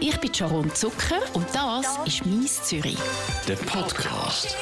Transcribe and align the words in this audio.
Ich 0.00 0.16
bin 0.20 0.32
Sharon 0.32 0.72
Zucker 0.74 1.20
und 1.34 1.46
das 1.52 1.98
ist 2.06 2.24
«Mies 2.24 2.62
Zürich». 2.62 2.96
Der 3.48 3.56
Podcast. 3.56 4.56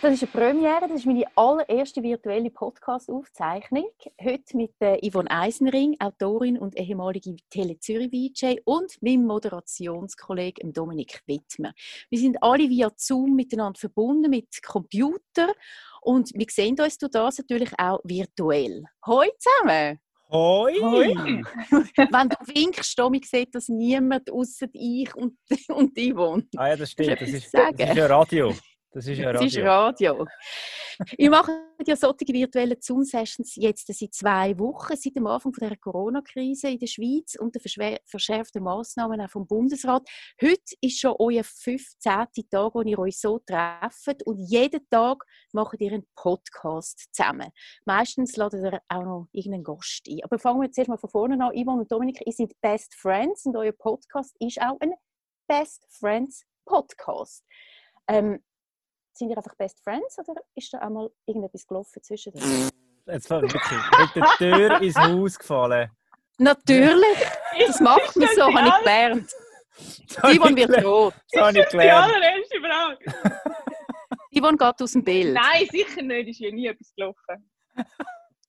Das 0.00 0.14
ist 0.14 0.22
eine 0.22 0.30
Premiere, 0.30 0.82
das 0.82 1.00
ist 1.00 1.06
meine 1.06 1.24
allererste 1.34 2.00
virtuelle 2.00 2.50
Podcast-Aufzeichnung. 2.50 3.90
Heute 4.22 4.56
mit 4.56 4.74
äh, 4.78 4.98
Yvonne 5.10 5.30
Eisenring, 5.32 5.96
Autorin 5.98 6.58
und 6.58 6.78
ehemalige 6.78 7.34
Tele 7.50 7.76
Zürich 7.80 8.10
VJ 8.10 8.60
und 8.64 9.02
meinem 9.02 9.26
Moderationskollegen 9.26 10.72
Dominik 10.72 11.22
Wittmer. 11.26 11.72
Wir 12.08 12.18
sind 12.20 12.40
alle 12.40 12.68
via 12.68 12.92
Zoom 12.96 13.34
miteinander 13.34 13.80
verbunden 13.80 14.30
mit 14.30 14.62
Computer 14.62 15.52
und 16.02 16.30
wir 16.34 16.46
sehen 16.48 16.80
uns 16.80 16.98
durch 16.98 17.10
das 17.10 17.38
natürlich 17.38 17.72
auch 17.78 17.98
virtuell. 18.04 18.84
Hallo 19.04 19.28
zusammen! 19.38 19.98
Hoi! 20.32 20.74
Hoi. 20.80 21.14
Wenn 21.96 22.28
du 22.28 22.36
winkst, 22.54 22.96
Tommy, 22.96 23.20
sieht 23.24 23.52
das 23.52 23.68
niemand 23.68 24.30
außer 24.30 24.66
ich 24.72 25.12
und, 25.16 25.36
und 25.68 25.98
Yvonne. 25.98 26.46
Ah 26.56 26.68
ja, 26.68 26.76
das 26.76 26.92
stimmt. 26.92 27.20
Das 27.20 27.28
ist, 27.28 27.52
das 27.52 27.90
ist 27.90 27.96
ja 27.96 28.06
Radio. 28.06 28.54
Das 28.92 29.06
ist 29.06 29.18
ja 29.18 29.32
Das 29.32 29.42
ist 29.42 29.56
Radio. 29.58 30.12
Radio. 30.14 30.26
Ich 31.16 31.30
mache 31.30 31.52
ja 31.86 31.94
solche 31.94 32.26
virtuellen 32.26 32.76
Zoom-Sessions 32.80 33.54
jetzt 33.54 33.86
seit 33.86 34.12
zwei 34.12 34.58
Wochen, 34.58 34.96
seit 34.96 35.14
dem 35.14 35.28
Anfang 35.28 35.52
der 35.52 35.76
Corona-Krise 35.76 36.70
in 36.70 36.78
der 36.78 36.88
Schweiz 36.88 37.36
und 37.36 37.54
der 37.54 37.62
verschärften 38.04 38.62
Massnahmen 38.62 39.20
auch 39.20 39.30
vom 39.30 39.46
Bundesrat. 39.46 40.08
Heute 40.42 40.74
ist 40.80 40.98
schon 40.98 41.14
euer 41.20 41.44
15. 41.44 42.12
Tag, 42.50 42.74
wo 42.74 42.82
ihr 42.82 42.98
euch 42.98 43.18
so 43.18 43.38
trefft 43.38 44.24
und 44.26 44.38
jeden 44.38 44.84
Tag 44.90 45.24
macht 45.52 45.80
ihr 45.80 45.92
einen 45.92 46.06
Podcast 46.16 47.08
zusammen. 47.14 47.50
Meistens 47.84 48.36
ladet 48.36 48.64
ihr 48.64 48.80
auch 48.88 49.04
noch 49.04 49.28
irgendeinen 49.32 49.64
Gast 49.64 50.08
ein. 50.08 50.18
Aber 50.24 50.38
fangen 50.38 50.60
wir 50.60 50.66
jetzt 50.66 50.78
erstmal 50.78 50.98
von 50.98 51.10
vorne 51.10 51.34
an. 51.34 51.52
Yvonne 51.54 51.82
und 51.82 51.92
Dominik, 51.92 52.20
ihr 52.26 52.32
seid 52.32 52.52
Best 52.60 52.94
Friends 52.94 53.46
und 53.46 53.56
euer 53.56 53.72
Podcast 53.72 54.36
ist 54.40 54.60
auch 54.60 54.76
ein 54.80 54.92
Best 55.46 55.86
Friends 55.90 56.44
Podcast. 56.66 57.44
Ähm, 58.08 58.40
sind 59.20 59.30
ihr 59.30 59.36
einfach 59.36 59.54
Best 59.54 59.80
Friends 59.84 60.18
oder 60.18 60.34
ist 60.54 60.72
da 60.72 60.78
auch 60.80 60.88
mal 60.90 61.10
irgendetwas 61.26 61.66
gelaufen 61.66 62.02
zwischen 62.02 62.32
euch? 62.34 62.70
Jetzt 63.06 63.28
war 63.30 63.42
wirklich 63.42 63.62
mit 63.62 64.16
der 64.16 64.24
Tür 64.38 64.80
ins 64.80 64.96
Haus 64.96 65.38
gefallen. 65.38 65.90
Natürlich! 66.38 67.18
Das 67.66 67.80
macht 67.80 68.16
man 68.16 68.28
so, 68.34 68.42
habe 68.44 68.68
ich 68.68 68.78
gelernt. 68.78 69.30
Das 70.08 70.18
habe 70.22 70.32
ich 70.32 70.38
Yvonne 70.40 70.56
wird 70.56 70.66
gelernt. 70.68 70.86
rot. 70.86 71.14
Das 71.32 71.42
habe 71.42 71.58
ich 71.58 71.64
Die 71.66 71.70
gelernt. 71.76 72.14
allererste 72.14 72.60
Frage. 72.60 73.40
Yvonne 74.38 74.56
geht 74.56 74.82
aus 74.82 74.92
dem 74.92 75.04
Bild. 75.04 75.34
Nein, 75.34 75.66
sicher 75.70 76.02
nicht. 76.02 76.28
Ist 76.30 76.40
ja 76.40 76.50
nie 76.50 76.66
etwas 76.66 76.94
gelaufen. 76.94 77.50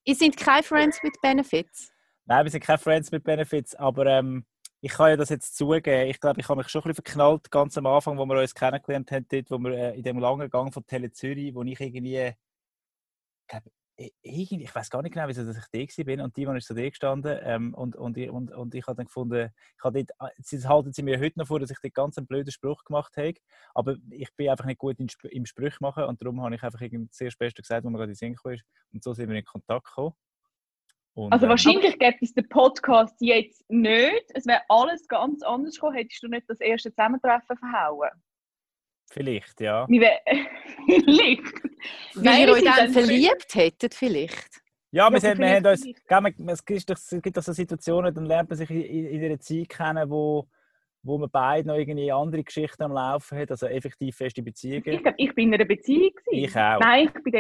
Ihr 0.06 0.16
seid 0.16 0.38
keine 0.38 0.64
Friends 0.64 1.04
with 1.04 1.14
Benefits. 1.22 1.92
Nein, 2.26 2.46
wir 2.46 2.52
sind 2.52 2.64
keine 2.64 2.78
Friends 2.78 3.12
mit 3.12 3.24
Benefits, 3.26 3.76
aber 3.76 4.06
ähm, 4.06 4.46
ich 4.82 4.92
kann 4.94 5.10
ja 5.10 5.18
das 5.18 5.30
jetzt 5.30 5.56
zugeben. 5.58 6.10
Ich 6.10 6.20
glaube, 6.20 6.40
ich 6.42 6.50
habe 6.50 6.58
mich 6.60 6.70
schon 6.70 6.82
ein 6.82 6.90
bisschen 6.90 7.04
verknallt, 7.06 7.52
ganz 7.52 7.78
am 7.78 7.86
Anfang, 7.86 8.18
wo 8.18 8.26
wir 8.26 8.40
uns 8.40 8.56
kennengelernt 8.56 9.12
haben, 9.12 9.26
dort, 9.30 9.52
wo 9.52 9.60
wir 9.60 9.72
äh, 9.74 9.98
in 9.98 10.04
dem 10.04 10.20
langen 10.20 10.50
Gang 10.50 10.74
von 10.74 10.86
Tele 10.86 11.12
Zürich, 11.12 11.54
wo 11.56 11.64
ich 11.64 11.80
irgendwie, 11.80 12.34
glaub, 13.48 13.64
i- 14.00 14.14
irgendwie 14.22 14.64
ich 14.64 14.74
weiß 14.76 14.90
gar 14.90 15.02
nicht 15.02 15.14
genau, 15.14 15.28
wieso 15.28 15.42
ich 15.50 15.96
da 15.98 16.04
bin 16.04 16.22
und 16.22 16.36
die 16.38 16.44
ist 16.44 16.68
so 16.68 16.74
da 16.74 16.90
gestanden 16.90 17.40
ähm, 17.44 17.74
und, 17.74 17.96
und, 17.96 18.18
ich- 18.18 18.30
und, 18.30 18.52
und 18.52 18.74
ich 18.76 18.86
habe 18.88 18.96
dann 18.98 19.06
gefunden, 19.06 19.50
ich 19.78 19.84
habe 19.84 20.04
dort, 20.04 20.32
äh, 20.32 20.34
sie 20.42 20.68
halten 20.68 20.94
sie 20.94 21.04
mir 21.04 21.20
heute 21.20 21.40
noch 21.40 21.48
vor, 21.48 21.60
dass 21.60 21.72
ich 21.72 21.80
dort 21.82 21.94
ganz 21.94 22.18
einen 22.18 22.28
blöden 22.28 22.52
Spruch 22.52 22.84
gemacht 22.84 23.16
habe, 23.18 23.34
aber 23.74 23.98
ich 24.10 24.34
bin 24.36 24.50
einfach 24.50 24.66
nicht 24.66 24.80
gut 24.80 25.00
in, 25.00 25.08
im 25.32 25.46
Sprüch 25.46 25.80
machen 25.80 26.06
und 26.06 26.22
darum 26.22 26.42
habe 26.42 26.56
ich 26.56 26.64
einfach 26.64 26.82
irgendwie 26.82 27.08
das 27.08 27.22
erste 27.22 27.62
gesagt, 27.62 27.86
wo 27.86 27.90
mir 27.90 27.98
gerade 27.98 28.12
in 28.12 28.16
den 28.18 28.36
Sinn 28.38 28.52
ist 28.54 28.64
und 28.94 29.04
so 29.04 29.14
sind 29.14 29.30
wir 29.30 29.38
in 29.38 29.46
Kontakt 29.46 29.86
gekommen. 29.86 30.14
Und, 31.14 31.34
Also 31.34 31.46
ähm, 31.46 31.50
wahrscheinlich 31.50 32.00
gibt 32.00 32.22
es 32.22 32.34
den 32.34 32.48
Podcast 32.48 33.16
jetzt 33.20 33.64
nicht. 33.70 34.26
Es 34.34 34.46
wäre 34.46 34.62
alles 34.70 35.08
ganz 35.08 35.44
anders 35.44 35.76
gekommen, 35.76 35.96
hättest 35.98 36.24
du 36.24 36.28
nicht 36.28 36.50
das 36.50 36.60
erste 36.62 36.90
Zusammentreffen 36.92 37.58
verhauen. 37.58 38.10
Vielleicht, 39.12 39.60
ja. 39.60 39.86
Vielleicht. 40.88 41.44
Weil 42.16 42.40
ihr 42.42 42.48
wir 42.48 42.54
euch 42.54 42.64
dann 42.64 42.92
verliebt 42.92 43.54
hättet 43.56 43.94
vielleicht. 43.94 44.62
Ja, 44.92 45.10
wir, 45.10 45.16
Ja, 45.16 45.20
sind, 45.20 45.40
wir 45.40 45.50
haben 45.50 45.66
uns, 45.66 46.66
gell, 46.66 46.78
es, 46.78 46.86
gibt 46.86 46.90
doch, 46.90 46.96
es 46.96 47.22
gibt 47.22 47.36
doch 47.38 47.44
so 47.44 47.52
Situationen, 47.54 48.14
dann 48.14 48.26
lernt 48.26 48.50
man 48.50 48.58
sich 48.58 48.70
in, 48.70 48.82
in 48.82 49.06
in 49.08 49.24
einer 49.26 49.40
Zeit 49.40 49.68
kennen, 49.70 50.10
wo, 50.10 50.48
wo 51.04 51.18
man 51.18 51.30
beide 51.30 51.68
noch 51.68 51.76
irgendwie 51.76 52.12
andere 52.12 52.44
Geschichten 52.44 52.84
am 52.84 52.92
Laufen 52.94 53.38
hat, 53.38 53.52
also 53.52 53.68
effektiv 53.68 54.16
feste 54.16 54.40
Ich 54.42 54.46
Beziehungen. 54.46 54.84
glaube, 55.02 55.16
ich 55.18 55.36
bin 55.36 55.50
in 55.50 55.56
einer 55.56 55.66
Beziehung. 55.66 56.12
gewesen. 56.26 56.46
Ich 56.46 56.56
auch. 56.56 56.80
Nein, 56.80 57.12
ich 57.14 57.24
bin 57.24 57.34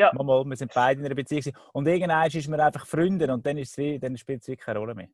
dort. 0.00 0.14
Mal, 0.14 0.24
mal, 0.24 0.44
wir 0.44 0.56
sind 0.56 0.72
beide 0.74 1.00
in 1.00 1.06
einer 1.06 1.14
Beziehung. 1.14 1.54
Und 1.72 1.86
irgendwann 1.86 2.28
ist 2.30 2.48
man 2.48 2.60
einfach 2.60 2.86
Freunde 2.86 3.32
und 3.32 3.44
dann, 3.44 3.58
ist 3.58 3.70
es 3.72 3.78
wie, 3.78 3.98
dann 3.98 4.16
spielt 4.16 4.42
es 4.42 4.48
wirklich 4.48 4.64
keine 4.64 4.78
Rolle 4.78 4.94
mehr. 4.94 5.08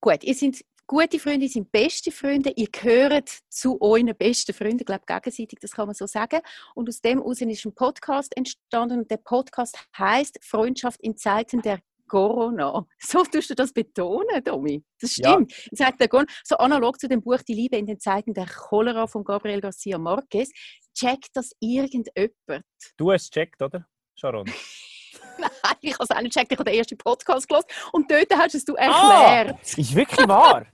Gut, 0.00 0.22
ihr 0.22 0.34
seid 0.34 0.64
gute 0.86 1.18
Freunde, 1.18 1.46
ihr 1.46 1.50
seid 1.50 1.72
beste 1.72 2.10
Freunde, 2.12 2.52
ihr 2.56 2.68
gehört 2.70 3.30
zu 3.48 3.80
euren 3.80 4.14
besten 4.16 4.52
Freunden, 4.52 4.80
ich 4.80 4.86
glaube 4.86 5.04
gegenseitig, 5.06 5.58
das 5.60 5.72
kann 5.72 5.86
man 5.86 5.94
so 5.94 6.06
sagen. 6.06 6.40
Und 6.74 6.88
aus 6.88 7.00
dem 7.00 7.18
heraus 7.20 7.40
ist 7.40 7.64
ein 7.64 7.74
Podcast 7.74 8.36
entstanden 8.36 8.98
und 9.00 9.10
der 9.10 9.16
Podcast 9.18 9.78
heißt 9.98 10.38
Freundschaft 10.42 11.00
in 11.00 11.16
Zeiten 11.16 11.62
der 11.62 11.80
Corona. 12.06 12.86
So 12.98 13.24
tust 13.24 13.50
du 13.50 13.54
das 13.54 13.72
betonen, 13.72 14.42
Domi. 14.44 14.84
Das 15.00 15.16
Ja. 15.16 15.32
stimmt. 15.32 16.08
Corona, 16.10 16.26
so 16.44 16.56
analog 16.56 17.00
zu 17.00 17.08
dem 17.08 17.22
Buch 17.22 17.38
Die 17.48 17.54
Liebe 17.54 17.76
in 17.76 17.86
den 17.86 17.98
Zeiten 17.98 18.34
der 18.34 18.46
Cholera 18.46 19.06
von 19.06 19.24
Gabriel 19.24 19.60
Garcia 19.60 19.98
Marquez. 19.98 20.50
Checkt 20.94 21.30
das 21.34 21.52
irgendjemand? 21.60 22.64
Du 22.96 23.10
hast 23.12 23.24
es 23.24 23.30
gecheckt, 23.30 23.60
oder, 23.62 23.86
Sharon? 24.16 24.46
Nein, 25.38 25.50
ich 25.80 25.94
habe 25.94 26.04
es 26.04 26.10
auch 26.10 26.20
nicht 26.20 26.34
gecheckt, 26.34 26.52
ich 26.52 26.58
habe 26.58 26.70
den 26.70 26.78
ersten 26.78 26.96
Podcast 26.98 27.48
gelesen 27.48 27.66
und 27.92 28.10
dort 28.10 28.30
hast 28.36 28.54
es 28.54 28.64
du 28.64 28.76
Ah! 28.76 29.34
erklärt. 29.36 29.62
Ist 29.76 29.94
wirklich 29.94 30.28
wahr? 30.28 30.66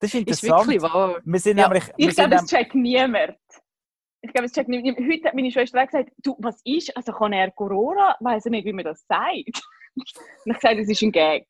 Das 0.00 0.14
ist 0.14 0.14
ist 0.14 0.42
interessant. 0.44 0.66
wirklich 0.68 0.82
wahr. 0.82 1.20
Wir 1.24 1.40
sind 1.40 1.58
Ja. 1.58 1.68
nämlich... 1.68 1.88
Wir 1.96 2.08
Ich 2.08 2.14
glaube, 2.14 2.34
es 2.36 2.46
checkt 2.46 2.74
niemand. 2.74 3.36
Ich 4.22 4.32
glaube, 4.32 4.46
es 4.46 4.52
checkt 4.52 4.68
niemand. 4.68 4.98
Heute 4.98 5.24
hat 5.28 5.34
meine 5.34 5.50
Schwester 5.50 5.82
auch 5.82 5.86
gesagt, 5.86 6.10
du, 6.22 6.36
was 6.38 6.60
ist? 6.64 6.96
Also 6.96 7.12
kann 7.12 7.32
er 7.32 7.50
Corona? 7.50 8.16
Weiß 8.20 8.44
er 8.46 8.50
nicht, 8.52 8.64
wie 8.64 8.72
man 8.72 8.84
das 8.84 9.04
sagt. 9.06 9.62
Und 9.96 10.04
ich 10.46 10.54
gesagt, 10.54 10.78
es 10.78 10.88
ist 10.88 11.02
ein 11.02 11.12
Gag. 11.12 11.46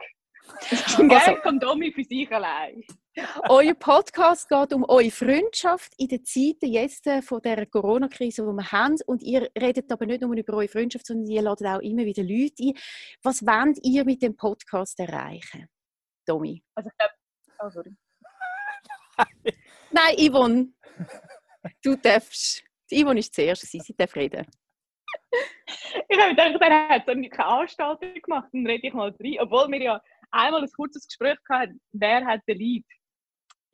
Es 0.70 0.72
ist 0.72 0.98
ein 0.98 1.10
Also- 1.10 1.32
Gag 1.34 1.42
von 1.42 1.58
Domi 1.60 1.92
für 1.92 2.04
sich 2.04 2.30
allein. 2.32 2.82
Euer 3.48 3.74
Podcast 3.74 4.48
geht 4.48 4.72
um 4.72 4.84
eure 4.84 5.10
Freundschaft 5.10 5.92
in 5.98 6.08
den 6.08 6.24
Zeiten 6.24 6.66
jetzt 6.66 7.06
äh, 7.06 7.22
von 7.22 7.40
der 7.42 7.64
Corona-Krise, 7.66 8.42
die 8.42 8.52
wir 8.52 8.72
haben. 8.72 8.96
Und 9.06 9.22
ihr 9.22 9.48
redet 9.60 9.90
aber 9.92 10.06
nicht 10.06 10.22
nur 10.22 10.36
über 10.36 10.54
eure 10.54 10.68
Freundschaft, 10.68 11.06
sondern 11.06 11.30
ihr 11.30 11.42
ladet 11.42 11.66
auch 11.66 11.80
immer 11.80 12.04
wieder 12.04 12.24
Leute 12.24 12.54
ein. 12.60 12.74
Was 13.22 13.42
wollt 13.42 13.78
ihr 13.82 14.04
mit 14.04 14.22
dem 14.22 14.36
Podcast 14.36 14.98
erreichen? 14.98 15.68
Domi? 16.26 16.62
Also 16.74 16.90
ich 16.90 16.98
glaube, 16.98 17.14
oh, 17.60 17.70
sorry. 17.70 17.96
Nein, 19.92 20.16
Yvonne. 20.18 20.72
Du 21.82 21.96
darfst. 21.96 22.64
Die 22.90 23.04
Yvonne 23.04 23.20
ist 23.20 23.34
zuerst, 23.34 23.62
sie 23.62 23.80
sie 23.80 23.94
darf 23.94 24.14
reden. 24.16 24.46
Ich 26.08 26.18
habe 26.18 26.30
gedacht, 26.30 26.60
er 26.60 26.88
hat 26.88 27.06
so 27.06 27.12
eine 27.12 27.30
Veranstaltung 27.30 28.14
gemacht, 28.14 28.48
dann 28.52 28.66
rede 28.66 28.86
ich 28.86 28.92
mal 28.92 29.14
rein. 29.20 29.36
Obwohl 29.40 29.70
wir 29.70 29.82
ja 29.82 30.02
einmal 30.30 30.62
ein 30.62 30.70
kurzes 30.72 31.06
Gespräch 31.06 31.38
hatten, 31.48 31.80
wer 31.92 32.24
hat 32.24 32.40
den 32.48 32.58
Lead 32.58 32.84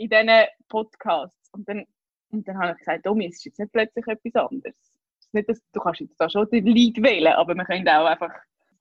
in 0.00 0.08
diesen 0.08 0.46
Podcasts. 0.68 1.50
Und 1.52 1.68
dann, 1.68 1.84
und 2.30 2.46
dann 2.48 2.58
habe 2.58 2.72
ich 2.72 2.78
gesagt, 2.78 3.04
Domi, 3.06 3.26
es 3.26 3.36
ist 3.36 3.44
jetzt 3.44 3.58
nicht 3.58 3.72
plötzlich 3.72 4.06
etwas 4.06 4.34
anderes. 4.34 4.74
Es 5.18 5.26
ist 5.26 5.34
nicht, 5.34 5.48
dass, 5.48 5.60
du 5.72 5.80
kannst 5.80 6.00
jetzt 6.00 6.16
da 6.18 6.28
schon 6.30 6.48
den 6.50 6.66
Lead 6.66 7.02
wählen, 7.02 7.32
aber 7.34 7.54
wir 7.54 7.64
können 7.64 7.88
auch 7.88 8.06
einfach 8.06 8.32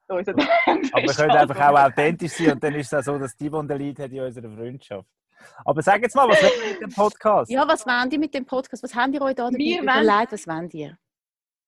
Aber 0.08 0.25
wir 0.25 1.13
können 1.13 1.31
einfach 1.31 1.59
auch 1.69 1.79
authentisch 1.85 2.31
sein 2.31 2.53
und 2.53 2.63
dann 2.63 2.74
ist 2.75 2.91
es 2.91 2.94
auch 2.94 3.13
so, 3.13 3.19
dass 3.19 3.35
die, 3.35 3.50
die 3.50 3.68
den 3.68 3.78
Lied 3.78 4.00
hat 4.00 4.12
in 4.12 4.22
unserer 4.22 4.50
Freundschaft. 4.50 5.08
Aber 5.63 5.81
sag 5.81 6.02
jetzt 6.02 6.16
mal, 6.16 6.28
was 6.28 6.41
wollt 6.41 6.53
ihr 6.63 6.72
mit 6.72 6.81
dem 6.81 6.90
Podcast? 6.90 7.52
Ja, 7.52 7.68
was 7.68 7.85
wollt 7.85 8.13
ihr 8.13 8.19
mit 8.19 8.34
dem 8.34 8.46
Podcast? 8.46 8.81
Was 8.84 8.96
habt 8.96 9.13
ihr 9.13 9.22
euch 9.22 9.35
da 9.35 9.46
dabei 9.46 9.58
Wir 9.58 9.79
wollen- 9.79 10.03
überlegt? 10.03 10.31
Was 10.31 10.47
wollt 10.47 10.74
ihr? 10.74 10.97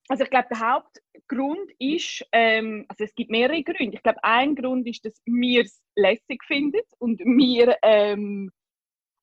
Also 0.08 0.24
ich 0.24 0.30
glaube, 0.30 0.48
der 0.50 0.60
Hauptgrund 0.60 1.72
ist, 1.80 2.26
ähm, 2.32 2.86
also 2.90 3.04
es 3.04 3.14
gibt 3.16 3.30
mehrere 3.32 3.64
Gründe. 3.64 3.96
Ich 3.96 4.04
glaube, 4.04 4.22
ein 4.24 4.56
Grund 4.56 4.88
ist, 4.88 5.06
dass 5.06 5.22
wir 5.26 5.62
es 5.64 5.82
lässig 5.96 6.44
finden 6.46 6.82
und 6.98 7.20
wir, 7.20 7.78
ähm, 7.84 8.52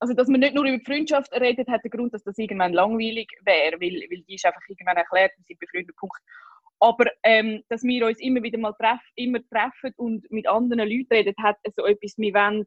also 0.01 0.15
dass 0.15 0.29
man 0.29 0.41
nicht 0.41 0.55
nur 0.55 0.65
über 0.65 0.83
Freundschaft 0.85 1.33
redet, 1.33 1.69
hat 1.69 1.85
den 1.85 1.91
Grund, 1.91 2.15
dass 2.15 2.23
das 2.23 2.39
irgendwann 2.39 2.73
langweilig 2.73 3.29
wäre, 3.45 3.81
weil, 3.81 4.07
weil 4.11 4.23
die 4.23 4.35
ist 4.35 4.47
einfach 4.47 4.63
irgendwann 4.69 4.97
erklärt, 4.97 5.33
wir 5.37 5.45
sind 5.45 5.59
befreundet, 5.59 5.97
Punkt. 5.97 6.19
Aber 6.81 7.07
ähm, 7.25 7.63
dass 7.69 7.83
wir 7.83 8.07
uns 8.07 8.21
immer 8.21 8.43
wieder 8.43 8.59
mal 8.59 8.73
treff, 8.75 9.01
immer 9.17 9.41
treffen 9.49 9.93
und 9.97 10.31
mit 10.31 10.47
anderen 10.47 10.89
Leuten 10.89 11.13
reden, 11.13 11.35
hat 11.43 11.57
so 11.77 11.85
etwas, 11.85 12.17
wir 12.17 12.35
wollen 12.35 12.65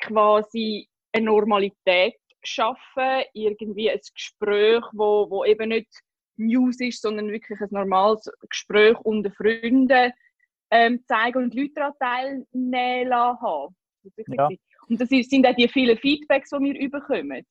quasi 0.00 0.88
eine 1.12 1.26
Normalität 1.26 2.16
schaffen, 2.42 3.24
irgendwie 3.32 3.90
ein 3.90 4.00
Gespräch, 4.14 4.84
wo, 4.92 5.30
wo 5.30 5.44
eben 5.44 5.70
nicht 5.70 5.88
News 6.36 6.78
ist, 6.80 7.02
sondern 7.02 7.32
wirklich 7.32 7.60
ein 7.60 7.68
normales 7.70 8.30
Gespräch 8.48 8.98
unter 9.00 9.30
Freunden 9.32 10.12
ähm, 10.70 11.02
zeigen 11.06 11.44
und 11.44 11.54
die 11.54 11.62
Leute 11.62 11.74
daran 11.74 11.94
teilnehmen 11.98 13.08
lassen. 13.08 13.76
Das 14.02 14.26
Ja. 14.28 14.48
Und 14.88 15.00
das 15.00 15.08
sind 15.08 15.46
auch 15.46 15.54
die 15.54 15.68
vielen 15.68 15.98
Feedbacks, 15.98 16.50
die 16.50 16.60
wir 16.60 16.90
bekommen. 16.90 17.46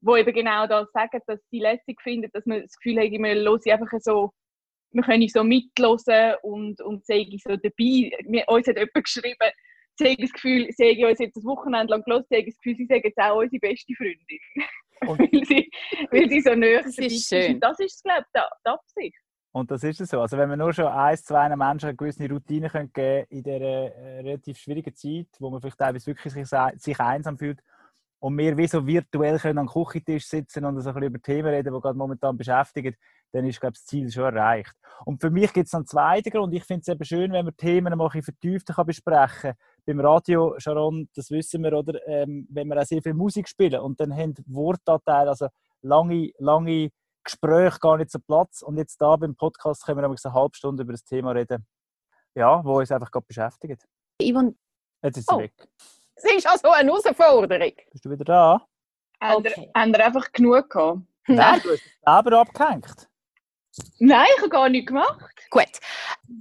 Wo 0.00 0.16
eben 0.16 0.34
genau 0.34 0.66
das 0.66 0.90
sagen, 0.92 1.20
dass 1.26 1.40
sie 1.50 1.60
lässig 1.60 2.00
finden, 2.02 2.30
dass 2.32 2.44
man 2.46 2.62
das 2.62 2.76
Gefühl 2.76 3.00
hat, 3.00 3.10
wir 3.10 3.18
hören 3.18 3.60
einfach 3.70 4.00
so, 4.00 4.32
wir 4.90 5.02
können 5.02 5.28
so 5.28 5.44
mitlosen 5.44 6.34
und, 6.42 6.80
und 6.80 7.06
sagen 7.06 7.38
so 7.38 7.56
dabei. 7.56 8.10
Mir, 8.24 8.44
uns 8.48 8.66
hat 8.66 8.76
jemand 8.76 9.04
geschrieben, 9.04 9.50
sie 9.94 10.04
haben 10.08 10.16
das 10.20 10.32
Gefühl, 10.32 10.68
sie 10.70 10.90
haben 10.90 11.10
uns 11.10 11.18
jetzt 11.18 11.36
das 11.36 11.44
Wochenende 11.44 11.92
lang 11.92 12.02
gelesen, 12.02 12.26
sie 12.28 12.36
haben 12.36 12.46
das 12.46 12.56
Gefühl, 12.56 12.76
sie 12.76 12.86
sagen 12.86 13.02
jetzt 13.04 13.18
auch 13.18 13.38
unsere 13.38 13.60
beste 13.60 13.94
Freundin. 13.94 14.38
weil, 15.32 15.44
sie, 15.44 15.70
weil 16.10 16.28
sie 16.28 16.40
so 16.40 16.54
näher 16.54 16.82
Das 16.82 16.96
dabei 16.96 17.06
ist 17.06 17.28
schön. 17.28 17.54
Und 17.54 17.60
das 17.60 17.78
ist, 17.80 18.02
glaube 18.04 18.24
ich, 18.26 18.40
die 18.64 18.68
Absicht. 18.68 19.18
Und 19.52 19.70
das 19.70 19.84
ist 19.84 20.00
es 20.00 20.10
so. 20.10 20.20
Also 20.20 20.38
wenn 20.38 20.48
wir 20.48 20.56
nur 20.56 20.72
schon 20.72 20.86
ein, 20.86 21.16
zwei 21.18 21.54
Menschen 21.54 21.88
eine 21.88 21.96
gewisse 21.96 22.28
Routine 22.28 22.70
können 22.70 22.90
geben 22.92 23.26
in 23.28 23.42
dieser 23.42 23.60
äh, 23.60 24.20
relativ 24.20 24.58
schwierigen 24.58 24.94
Zeit, 24.94 25.28
wo 25.38 25.50
man 25.50 25.60
vielleicht 25.60 25.78
teilweise 25.78 26.06
wirklich 26.06 26.32
sich, 26.32 26.48
sich 26.78 27.00
einsam 27.00 27.36
fühlt 27.36 27.60
und 28.18 28.38
wir 28.38 28.56
wie 28.56 28.66
so 28.66 28.86
virtuell 28.86 29.38
können 29.38 29.58
am 29.58 29.66
Küchentisch 29.66 30.26
sitzen 30.26 30.64
und 30.64 30.80
so 30.80 30.88
ein 30.88 30.94
bisschen 30.94 31.08
über 31.08 31.20
Themen 31.20 31.48
reden, 31.48 31.74
die 31.74 31.80
gerade 31.80 31.98
momentan 31.98 32.36
beschäftigen, 32.36 32.96
dann 33.32 33.44
ist 33.44 33.60
glaube 33.60 33.74
ich, 33.74 33.80
das 33.80 33.86
Ziel 33.86 34.10
schon 34.10 34.24
erreicht. 34.24 34.72
Und 35.04 35.20
für 35.20 35.30
mich 35.30 35.52
gibt 35.52 35.66
es 35.66 35.74
einen 35.74 35.86
zweiten 35.86 36.30
Grund. 36.30 36.54
Ich 36.54 36.64
finde 36.64 36.82
es 36.82 36.88
eben 36.88 37.04
schön, 37.04 37.32
wenn 37.32 37.44
man 37.44 37.56
Themen 37.56 37.96
mal 37.96 38.04
ein 38.06 38.10
bisschen 38.10 38.22
vertiefter 38.22 38.84
besprechen 38.84 39.52
kann. 39.52 39.54
Beim 39.84 40.00
Radio, 40.00 40.54
Sharon, 40.58 41.08
das 41.14 41.30
wissen 41.30 41.62
wir, 41.62 41.72
oder? 41.72 41.98
Ähm, 42.06 42.46
wenn 42.50 42.68
wir 42.68 42.80
auch 42.80 42.84
sehr 42.86 43.02
viel 43.02 43.14
Musik 43.14 43.48
spielen 43.48 43.80
und 43.80 44.00
dann 44.00 44.14
haben 44.16 44.34
Wortanteile, 44.46 45.30
also 45.30 45.48
lange, 45.82 46.30
lange 46.38 46.90
Gespräche 47.24 47.78
gar 47.78 47.96
nicht 47.96 48.10
so 48.10 48.18
Platz. 48.18 48.62
Und 48.62 48.76
jetzt 48.76 49.00
da 49.00 49.16
beim 49.16 49.34
Podcast 49.36 49.84
können 49.84 49.98
wir 49.98 50.02
nämlich 50.02 50.20
eine 50.24 50.34
halbe 50.34 50.54
Stunde 50.56 50.82
über 50.82 50.92
das 50.92 51.04
Thema 51.04 51.32
reden, 51.32 51.66
ja, 52.34 52.64
wo 52.64 52.78
uns 52.78 52.90
einfach 52.92 53.10
gerade 53.10 53.26
beschäftigt. 53.26 53.84
Yvonne, 54.20 54.54
Jetzt 55.02 55.18
ist 55.18 55.28
sie 55.28 55.34
Oh. 55.34 55.38
weg. 55.38 55.52
das 56.16 56.24
ist 56.32 56.46
also 56.46 56.70
eine 56.70 56.90
Herausforderung. 56.90 57.72
Bist 57.90 58.04
du 58.04 58.10
wieder 58.10 58.24
da? 58.24 58.66
Haben 59.20 59.46
Okay. 59.46 59.70
Haben 59.76 59.92
ihr 59.94 60.04
einfach 60.06 60.32
genug 60.32 60.70
gehabt? 60.70 61.00
Nein, 61.28 61.60
du 61.62 61.70
hast 61.70 61.82
es 61.84 61.98
selber 62.04 62.40
abgehängt. 62.40 63.08
Nein, 63.98 64.26
ich 64.36 64.40
habe 64.40 64.50
gar 64.50 64.68
nichts 64.68 64.88
gemacht. 64.88 65.18
Gut. 65.50 65.78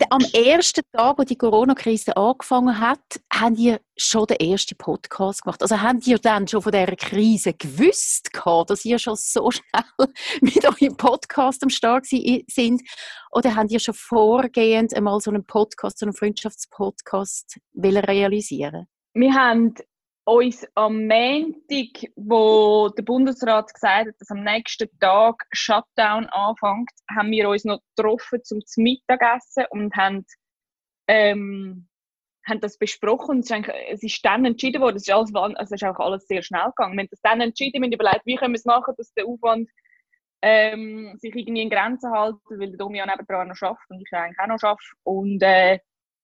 Am 0.10 0.22
ersten 0.34 0.82
Tag, 0.94 1.18
wo 1.18 1.24
die 1.24 1.38
Corona-Krise 1.38 2.16
angefangen 2.18 2.80
hat, 2.80 3.00
haben 3.32 3.56
ihr 3.56 3.80
schon 3.98 4.26
den 4.26 4.38
ersten 4.38 4.78
Podcast 4.78 5.44
gemacht. 5.44 5.62
Also 5.62 5.80
haben 5.80 6.02
ihr 6.06 6.18
dann 6.18 6.48
schon 6.48 6.62
von 6.62 6.72
dieser 6.72 6.96
Krise 6.96 7.54
gewusst, 7.54 8.34
gehabt, 8.34 8.70
dass 8.70 8.84
ihr 8.86 9.00
schon 9.00 9.16
so 9.16 9.52
schnell 9.52 10.08
mit 10.42 10.64
eurem 10.66 10.98
Podcast 10.98 11.64
am 11.64 11.70
Start 11.70 12.06
gsi- 12.06 12.44
sind? 12.52 12.82
Oder 13.32 13.56
habt 13.56 13.72
ihr 13.72 13.80
schon 13.80 13.94
vorgehend 13.94 14.94
einmal 14.94 15.20
so 15.20 15.32
einen 15.32 15.46
Podcast, 15.46 16.00
so 16.00 16.06
einen 16.06 16.14
Freundschaftspodcast 16.14 17.60
realisieren? 17.76 18.88
Wir 19.14 19.34
haben 19.34 19.74
uns 20.32 20.66
am 20.76 21.08
Montag, 21.08 22.12
wo 22.16 22.90
der 22.90 23.04
Bundesrat 23.04 23.74
gesagt 23.74 24.08
hat, 24.08 24.16
dass 24.20 24.32
am 24.32 24.44
nächsten 24.44 24.90
Tag 25.00 25.36
Shutdown 25.52 26.26
anfängt, 26.28 26.92
haben 27.16 27.32
wir 27.32 27.50
uns 27.50 27.66
noch 27.66 27.82
getroffen 27.96 28.44
zum 28.44 28.62
Mittagessen 28.78 29.66
und 29.70 29.96
haben, 29.96 30.26
ähm, 31.08 31.88
haben 32.48 32.62
das 32.62 32.78
besprochen. 32.78 33.40
Es 33.40 33.52
ist, 33.52 33.70
es 33.90 34.04
ist 34.04 34.26
dann 34.26 34.46
entschieden 34.46 34.82
worden, 34.82 34.98
es 34.98 35.08
ist, 35.08 35.14
alles, 35.14 35.34
also 35.36 35.76
ist 35.76 35.84
auch 35.84 36.00
alles 36.00 36.28
sehr 36.28 36.42
schnell 36.42 36.72
gegangen. 36.76 36.94
Wir 36.94 37.04
haben 37.04 37.10
das 37.12 37.22
dann 37.22 37.42
entschieden, 37.42 37.82
wir 37.82 37.88
haben 37.88 37.94
überlegt, 37.94 38.26
wie 38.26 38.36
können 38.36 38.54
wir 38.54 38.60
es 38.60 38.66
machen, 38.66 38.94
dass 38.98 39.14
der 39.14 39.26
Aufwand 39.26 39.70
ähm, 40.42 41.18
sich 41.20 41.36
irgendwie 41.36 41.62
in 41.62 41.70
Grenzen 41.70 42.12
halten, 42.12 42.40
weil 42.60 42.70
der 42.70 42.78
Domian 42.78 43.10
nebenan 43.10 43.50
noch 43.50 43.56
schafft 43.56 43.90
und 43.90 44.02
ich 44.02 44.12
eigentlich 44.14 44.40
auch 44.40 44.48
noch 44.48 44.60
schaffe. 44.60 44.96
Und 45.04 45.42
äh, 45.44 45.80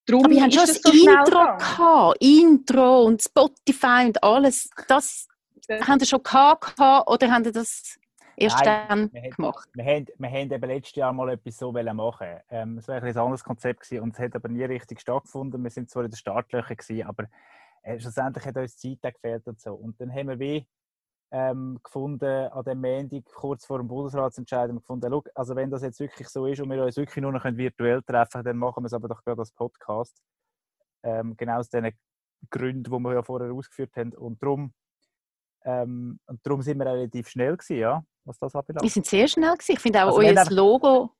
darum 0.07 0.25
Aber 0.25 0.41
habt 0.41 0.55
ist 0.55 0.55
schon 0.55 0.67
das 0.67 0.81
so 0.81 0.91
Intro 0.91 1.57
gehabt, 1.57 2.17
Intro 2.23 3.03
und 3.03 3.21
Spotify 3.21 4.05
und 4.07 4.23
alles. 4.23 4.69
Das 4.87 5.27
Das- 5.67 5.87
habt 5.87 6.01
ihr 6.01 6.07
schon 6.07 6.23
gehabt 6.23 6.73
oder 6.79 7.31
habt 7.31 7.45
ihr 7.45 7.51
das 7.51 7.97
erst 8.35 8.63
Nein, 8.65 8.85
dann 8.87 9.13
wir 9.13 9.21
haben- 9.21 9.29
gemacht? 9.31 9.69
Wir 9.73 9.85
haben, 9.85 10.05
wir 10.17 10.29
haben 10.29 10.51
eben 10.51 10.69
letztes 10.69 10.95
Jahr 10.95 11.13
mal 11.13 11.29
etwas 11.29 11.57
so 11.57 11.73
wollen 11.73 11.95
machen. 11.95 12.27
Ähm, 12.49 12.77
es 12.77 12.87
war 12.87 13.01
ein, 13.03 13.17
anderes 13.17 13.43
Konzept 13.43 13.81
gewesen 13.81 14.01
und 14.03 14.13
es 14.13 14.19
hat 14.19 14.35
aber 14.35 14.47
nie 14.49 14.63
richtig 14.63 15.01
stattgefunden. 15.01 15.61
Wir 15.63 15.69
sind 15.71 15.89
zwar 15.89 16.03
in 16.05 16.11
den 16.11 16.17
Startlöchern 16.17 16.77
gewesen, 16.77 17.07
aber 17.07 17.25
äh, 17.83 17.99
schlussendlich 17.99 18.45
hat 18.45 18.57
uns 18.57 18.75
die 18.77 18.99
Zeit 18.99 19.13
gefehlt 19.15 19.47
und 19.47 19.59
so. 19.59 19.73
Und 19.73 19.99
dann 20.01 20.11
haben 20.13 20.29
wir 20.29 20.39
wie 20.39 20.65
ähm, 21.31 21.79
gefunden, 21.83 22.47
an 22.51 22.63
dem 22.63 22.79
Montag, 22.81 23.25
kurz 23.33 23.65
vor 23.65 23.79
dem 23.79 23.87
Bundesratsentscheid, 23.87 24.71
gefunden, 24.71 25.09
schau, 25.11 25.23
also 25.35 25.55
wenn 25.55 25.69
das 25.69 25.81
jetzt 25.81 25.99
wirklich 25.99 26.29
so 26.29 26.45
ist 26.45 26.61
und 26.61 26.69
wir 26.69 26.83
uns 26.83 26.95
wirklich 26.95 27.21
nur 27.21 27.31
noch 27.33 27.43
virtuell 27.43 28.01
treffen 28.01 28.31
können, 28.31 28.45
dann 28.45 28.57
machen 28.57 28.83
wir 28.83 28.87
es 28.87 28.93
aber 28.93 29.07
doch 29.09 29.23
gerade 29.23 29.39
als 29.41 29.51
Podcast. 29.51 30.17
Ähm, 31.03 31.35
genau 31.35 31.59
aus 31.59 31.69
den 31.69 31.91
Gründen, 32.49 32.83
die 32.83 32.89
wir 32.91 33.13
ja 33.13 33.23
vorher 33.23 33.51
ausgeführt 33.51 33.95
haben. 33.97 34.13
Und 34.13 34.41
darum, 34.41 34.73
ähm, 35.65 36.19
und 36.27 36.39
darum 36.45 36.61
sind 36.61 36.77
wir 36.79 36.85
relativ 36.85 37.27
schnell 37.29 37.57
gewesen, 37.57 37.77
ja, 37.77 38.03
was 38.25 38.37
das 38.39 38.55
anbelangt. 38.55 38.83
Wir 38.83 38.89
sind 38.89 39.05
sehr 39.05 39.27
schnell 39.27 39.53
gewesen. 39.53 39.71
Ich 39.73 39.79
finde 39.79 40.01
auch 40.03 40.07
Also 40.07 40.19
euer 40.19 40.29
einfach- 40.29 40.49
Logo, 40.51 41.11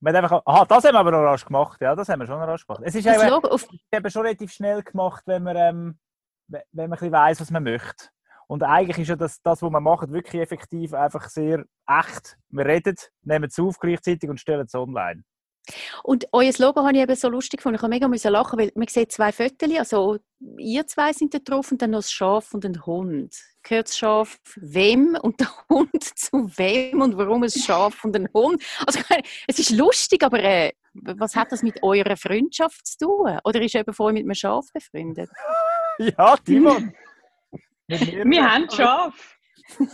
Wir 0.00 0.12
haben 0.12 0.24
einfach, 0.24 0.42
aha, 0.44 0.64
das 0.66 0.84
haben 0.84 0.92
wir 0.94 1.00
aber 1.00 1.10
noch 1.10 1.18
rasch 1.22 1.44
gemacht. 1.44 1.80
Ja, 1.80 1.94
das 1.96 2.08
haben 2.08 2.20
wir 2.20 2.26
schon 2.26 2.38
noch 2.38 2.46
rasch 2.46 2.66
gemacht. 2.66 2.82
Es 2.84 2.94
ist 2.94 3.06
das 3.06 3.20
eben, 3.20 3.30
Logo 3.30 3.48
auf, 3.48 3.66
eben 3.92 4.10
schon 4.10 4.22
relativ 4.22 4.52
schnell 4.52 4.82
gemacht, 4.82 5.22
wenn 5.26 5.42
man, 5.42 5.56
ähm, 5.56 5.98
we- 6.48 6.62
wenn 6.72 6.90
man 6.90 6.98
ein 6.98 7.00
bisschen 7.00 7.12
weiss, 7.12 7.40
was 7.40 7.50
man 7.50 7.62
möchte. 7.64 8.08
Und 8.48 8.62
eigentlich 8.62 8.98
ist 8.98 9.08
ja 9.08 9.16
das, 9.16 9.40
das, 9.42 9.62
was 9.62 9.70
wir 9.70 9.80
machen, 9.80 10.12
wirklich 10.12 10.40
effektiv 10.40 10.94
einfach 10.94 11.28
sehr 11.28 11.64
echt. 11.88 12.36
Wir 12.50 12.64
reden, 12.64 12.96
nehmen 13.22 13.48
es 13.50 13.58
auf 13.58 13.78
gleichzeitig 13.78 14.30
und 14.30 14.38
stellen 14.38 14.66
es 14.66 14.74
online. 14.74 15.22
und 16.04 16.28
euer 16.30 16.52
Logo 16.58 16.84
habe 16.84 16.96
ich 16.96 17.02
eben 17.02 17.16
so 17.16 17.28
lustig 17.28 17.58
gefunden. 17.58 17.76
Ich 17.76 17.82
habe 17.82 17.90
mega 17.90 18.06
müssen 18.06 18.30
lachen, 18.30 18.58
weil 18.58 18.70
man 18.76 18.86
sieht 18.86 19.10
zwei 19.10 19.32
Fotos, 19.32 19.76
also 19.76 20.18
ihr 20.58 20.86
zwei 20.86 21.12
sind 21.12 21.34
da 21.34 21.38
drauf 21.40 21.72
und 21.72 21.82
dann 21.82 21.90
noch 21.90 21.98
das 21.98 22.12
Schaf 22.12 22.54
und 22.54 22.64
ein 22.64 22.86
Hund. 22.86 23.34
Gehört 23.64 23.88
das 23.88 23.98
Schaf 23.98 24.38
wem 24.54 25.18
und 25.20 25.40
der 25.40 25.48
Hund 25.68 26.04
zu 26.16 26.48
wem 26.56 27.00
und 27.00 27.16
warum 27.16 27.42
ein 27.42 27.50
Schaf 27.50 28.04
und 28.04 28.14
ein 28.14 28.28
Hund? 28.32 28.62
Also 28.86 29.00
es 29.48 29.58
ist 29.58 29.70
lustig, 29.70 30.22
aber 30.22 30.40
äh, 30.40 30.72
was 30.94 31.34
hat 31.34 31.50
das 31.50 31.62
mit 31.64 31.82
eurer 31.82 32.16
Freundschaft 32.16 32.86
zu 32.86 33.06
tun? 33.06 33.38
Oder 33.42 33.60
ist 33.60 33.74
jemand 33.74 33.96
von 33.96 34.06
euch 34.06 34.14
mit 34.14 34.24
einem 34.24 34.34
Schaf 34.34 34.66
befreundet? 34.72 35.30
Ja, 35.98 36.36
Timon! 36.36 36.92
Wir 37.88 38.44
haben 38.52 38.68
Schaf. 38.70 39.36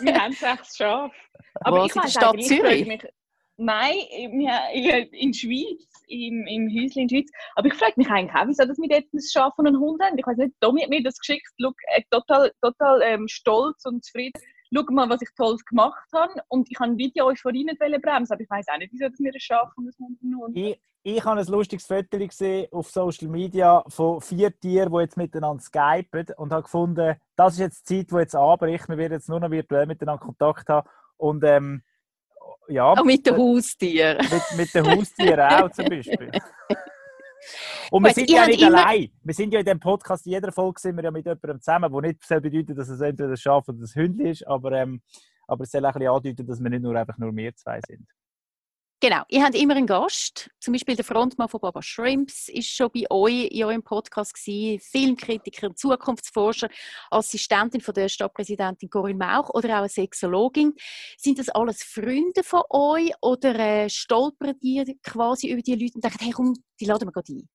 Wir 0.00 0.15
haben 0.21 0.33
sechs 0.33 0.77
Schaf. 0.77 1.12
Aber 1.61 1.85
ich 1.85 1.94
in 1.94 2.03
der 2.03 2.09
Stadt 2.09 2.33
eigentlich, 2.35 2.50
ich 2.50 2.59
Zürich? 2.59 2.85
frage 2.85 2.87
Mich, 2.87 3.12
nein, 3.56 3.94
wir- 3.94 5.12
in 5.12 5.33
der 5.33 5.39
Schweiz, 5.39 5.89
im, 6.09 6.47
im 6.47 6.69
Häuschen 6.69 7.03
in 7.03 7.09
der 7.09 7.17
Schweiz. 7.17 7.31
Aber 7.55 7.67
ich 7.69 7.75
frage 7.75 7.93
mich 7.97 8.09
eigentlich 8.09 8.35
auch, 8.35 8.47
wieso 8.47 8.65
dass 8.65 8.79
wir 8.79 8.89
dort 8.89 9.12
ein 9.12 9.21
Schaf 9.21 9.53
und 9.59 9.67
einen 9.67 9.79
Hund 9.79 10.03
haben. 10.03 10.17
Ich 10.19 10.27
weiß 10.27 10.37
nicht, 10.39 10.55
Domi 10.61 10.83
hat 10.83 10.91
mir 10.91 11.03
das 11.03 11.19
geschickt. 11.19 11.47
Äh, 11.94 12.03
total 12.11 12.53
total 12.62 13.03
ähm, 13.03 13.29
stolz 13.29 13.85
und 13.85 14.05
zufrieden. 14.05 14.41
Schau 14.75 14.85
mal, 14.91 15.09
was 15.09 15.23
ich 15.23 15.29
Tolles 15.37 15.65
gemacht 15.65 16.09
habe. 16.13 16.35
Und 16.49 16.71
ich 16.71 16.79
habe 16.79 16.91
ein 16.91 16.99
Video 16.99 17.27
Euphorie 17.27 17.65
nicht 17.65 17.81
wollen 17.81 18.01
bremsen. 18.01 18.33
Aber 18.33 18.43
ich 18.43 18.51
weiß 18.51 18.67
auch 18.73 18.79
nicht, 18.79 18.93
wieso 18.93 19.09
dass 19.09 19.19
wir 19.19 19.33
ein 19.33 19.41
Schaf 19.41 19.71
und 19.77 19.85
einen 19.85 19.95
Hund 19.99 20.19
und 20.23 20.29
einen 20.29 20.41
Hund 20.41 20.57
Ich, 20.57 20.81
ich 21.05 21.25
habe 21.25 21.41
ein 21.41 21.47
lustiges 21.47 21.87
Foto 21.87 22.19
gesehen 22.19 22.69
auf 22.71 22.91
Social 22.91 23.29
Media 23.29 23.83
von 23.89 24.21
vier 24.21 24.59
Tieren, 24.59 24.93
die 24.93 24.99
jetzt 25.01 25.17
miteinander 25.17 25.63
skypen 25.63 26.27
und 26.37 26.53
habe 26.53 26.63
gefunden, 26.63 27.17
das 27.37 27.55
ist 27.55 27.59
jetzt 27.61 27.91
die 27.91 28.07
Zeit, 28.07 28.11
die 28.11 28.21
jetzt 28.21 28.35
anbricht. 28.37 28.89
Wir 28.89 28.96
werden 28.96 29.13
jetzt 29.15 29.29
nur 29.29 29.41
noch 29.41 29.51
virtuell 29.51 29.87
miteinander 29.87 30.25
Kontakt 30.25 30.69
haben. 30.69 30.89
Und 31.17 31.44
ähm, 31.44 31.82
ja, 32.69 32.93
Auch 32.93 33.05
mit 33.05 33.27
den 33.27 33.37
Haustieren. 33.37 34.19
mit, 34.19 34.56
mit 34.56 34.75
den 34.75 34.87
Haustieren 34.91 35.41
auch 35.41 35.70
zum 35.70 35.87
Beispiel. 35.87 36.31
Und 37.91 38.05
wir 38.05 38.13
sind 38.13 38.31
ja 38.31 38.46
nicht 38.46 38.61
immer- 38.63 38.79
allein. 38.84 39.11
Wir 39.22 39.34
sind 39.34 39.53
ja 39.53 39.61
in 39.61 39.67
dem 39.67 39.81
Podcast, 39.81 40.27
in 40.27 40.32
jeder 40.32 40.53
Folge 40.53 40.81
sind 40.81 40.96
wir 40.96 41.05
ja 41.05 41.11
mit 41.11 41.25
jemandem 41.27 41.61
zusammen, 41.61 41.93
wo 41.93 42.01
nicht 42.01 42.25
soll 42.25 42.41
bedeuten, 42.41 42.75
dass 42.75 42.89
es 42.89 43.01
entweder 43.01 43.31
das 43.31 43.41
Schaf 43.41 43.69
oder 43.69 43.79
das 43.79 43.94
Hündchen 43.94 44.27
ist, 44.27 44.46
aber, 44.46 44.72
ähm, 44.72 45.03
aber 45.46 45.65
es 45.65 45.70
soll 45.70 45.84
auch 45.84 45.91
ein 45.94 46.01
bisschen 46.01 46.15
andeuten, 46.15 46.46
dass 46.46 46.63
wir 46.63 46.70
nicht 46.70 46.82
nur 46.82 46.94
einfach 46.96 47.19
nur 47.19 47.34
wir 47.34 47.55
zwei 47.56 47.81
sind. 47.87 48.06
Genau, 49.03 49.25
ihr 49.31 49.43
habt 49.43 49.56
immer 49.56 49.75
einen 49.75 49.89
Gast. 49.89 50.49
Zum 50.61 50.75
Beispiel 50.75 50.94
der 50.94 51.05
Frontmann 51.05 51.49
von 51.49 51.59
Baba 51.59 51.82
Shrimps 51.82 52.49
ist 52.49 52.69
schon 52.69 52.89
bei 52.94 53.11
euch 53.11 53.51
in 53.51 53.65
eurem 53.65 53.82
Podcast 53.82 54.32
gewesen. 54.32 54.79
Filmkritiker, 54.79 55.75
Zukunftsforscher, 55.75 56.69
Assistentin 57.11 57.81
von 57.81 57.94
der 57.94 58.09
Stadtpräsidentin 58.09 58.89
Corinne 58.89 59.19
Mauch 59.19 59.51
oder 59.51 59.71
auch 59.71 59.79
eine 59.79 59.89
Sexologin. 59.89 60.75
Sind 61.17 61.41
das 61.41 61.49
alles 61.49 61.82
Freunde 61.82 62.44
von 62.44 62.63
euch 62.71 63.13
oder 63.23 63.59
äh, 63.59 63.91
stolpert 63.91 64.59
ihr 64.61 64.85
quasi 65.03 65.51
über 65.51 65.63
die 65.63 65.75
Leute 65.75 65.94
und 65.97 66.05
denkt, 66.05 66.21
hey 66.21 66.31
komm, 66.31 66.55
die 66.79 66.85
laden 66.85 67.09
wir 67.09 67.13
gerade 67.13 67.32
ein. 67.32 67.49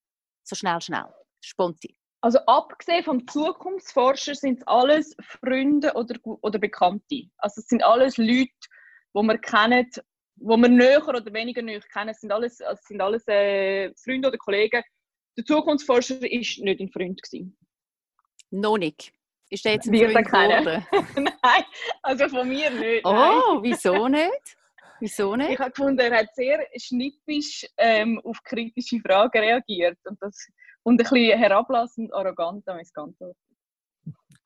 So 0.43 0.53
schnell, 0.53 0.81
schnell. 0.81 1.05
Sponti. 1.39 1.97
Also 2.19 2.39
abgesehen 2.39 3.05
vom 3.05 3.25
Zukunftsforscher 3.25 4.35
sind 4.35 4.57
es 4.57 4.67
alles 4.67 5.15
Freunde 5.21 5.93
oder, 5.93 6.15
oder 6.23 6.59
Bekannte. 6.59 7.29
Also 7.37 7.61
es 7.61 7.69
sind 7.69 7.85
alles 7.85 8.17
Leute, 8.17 8.51
die 9.13 9.21
wir 9.21 9.37
kennen, 9.37 9.89
wo 10.39 10.57
wir 10.57 10.69
näher 10.69 11.07
oder 11.07 11.33
weniger 11.33 11.61
näher 11.61 11.81
kennen. 11.81 12.09
Es 12.09 12.21
sind 12.21 12.31
alles, 12.31 12.59
es 12.59 12.81
sind 12.83 13.01
alles 13.01 13.27
äh, 13.27 13.93
Freunde 13.95 14.27
oder 14.29 14.37
Kollegen. 14.37 14.83
Der 15.37 15.45
Zukunftsforscher 15.45 16.21
war 16.21 16.29
nicht 16.29 16.81
ein 16.81 16.89
Freund. 16.89 17.21
Gewesen. 17.21 17.57
Noch 18.51 18.77
nicht. 18.77 19.13
Ist 19.49 19.65
der 19.65 19.73
jetzt 19.73 19.87
ein 19.87 19.93
Wird 19.93 20.11
Freund 20.11 20.27
geworden? 20.27 20.85
Nein, 21.15 21.63
also 22.01 22.27
von 22.27 22.47
mir 22.49 22.69
nicht. 22.69 23.05
nein. 23.05 23.41
Oh, 23.45 23.59
wieso 23.61 24.07
nicht? 24.07 24.57
Wieso 24.99 25.35
Ich 25.35 25.47
nicht? 25.47 25.59
habe 25.59 25.71
gefunden, 25.71 25.99
er 25.99 26.19
hat 26.19 26.35
sehr 26.35 26.65
schnippisch 26.75 27.65
ähm, 27.77 28.19
auf 28.23 28.41
kritische 28.43 28.99
Fragen 28.99 29.37
reagiert 29.39 29.97
und, 30.05 30.21
das, 30.21 30.47
und 30.83 30.95
ein 30.95 30.97
bisschen 30.97 31.39
herablassend, 31.39 32.13
arrogant 32.13 32.67
an 32.67 32.77
mein 32.77 32.87
Ganze. 32.93 33.35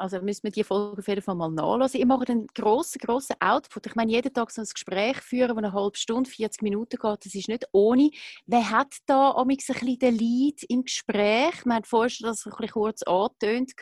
Also 0.01 0.19
müssen 0.19 0.45
wir 0.45 0.51
die 0.51 0.63
Folge 0.63 0.97
auf 0.97 1.07
jeden 1.07 1.21
Fall 1.21 1.35
mal 1.35 1.51
nachlesen. 1.51 1.99
Ich 1.99 2.07
mache 2.07 2.27
einen 2.27 2.47
grossen, 2.55 2.97
grossen 2.97 3.35
Output. 3.39 3.85
Ich 3.85 3.93
meine, 3.93 4.11
jeden 4.11 4.33
Tag 4.33 4.49
so 4.49 4.59
ein 4.59 4.67
Gespräch 4.67 5.17
führen, 5.17 5.49
das 5.49 5.57
eine 5.57 5.73
halbe 5.73 5.95
Stunde, 5.95 6.27
40 6.27 6.63
Minuten 6.63 6.97
geht, 6.99 7.25
das 7.25 7.35
ist 7.35 7.47
nicht 7.47 7.67
ohne. 7.71 8.09
Wer 8.47 8.71
hat 8.71 8.95
da 9.05 9.29
ein 9.33 9.47
bisschen 9.47 9.99
den 9.99 10.15
Lead 10.15 10.63
im 10.69 10.85
Gespräch? 10.85 11.63
Wir 11.65 11.75
haben 11.75 11.83
vorhin 11.83 12.09
schon 12.09 12.29
das 12.29 12.43
ein 12.47 12.49
bisschen 12.49 12.71
kurz 12.71 13.03
angetönt. 13.03 13.73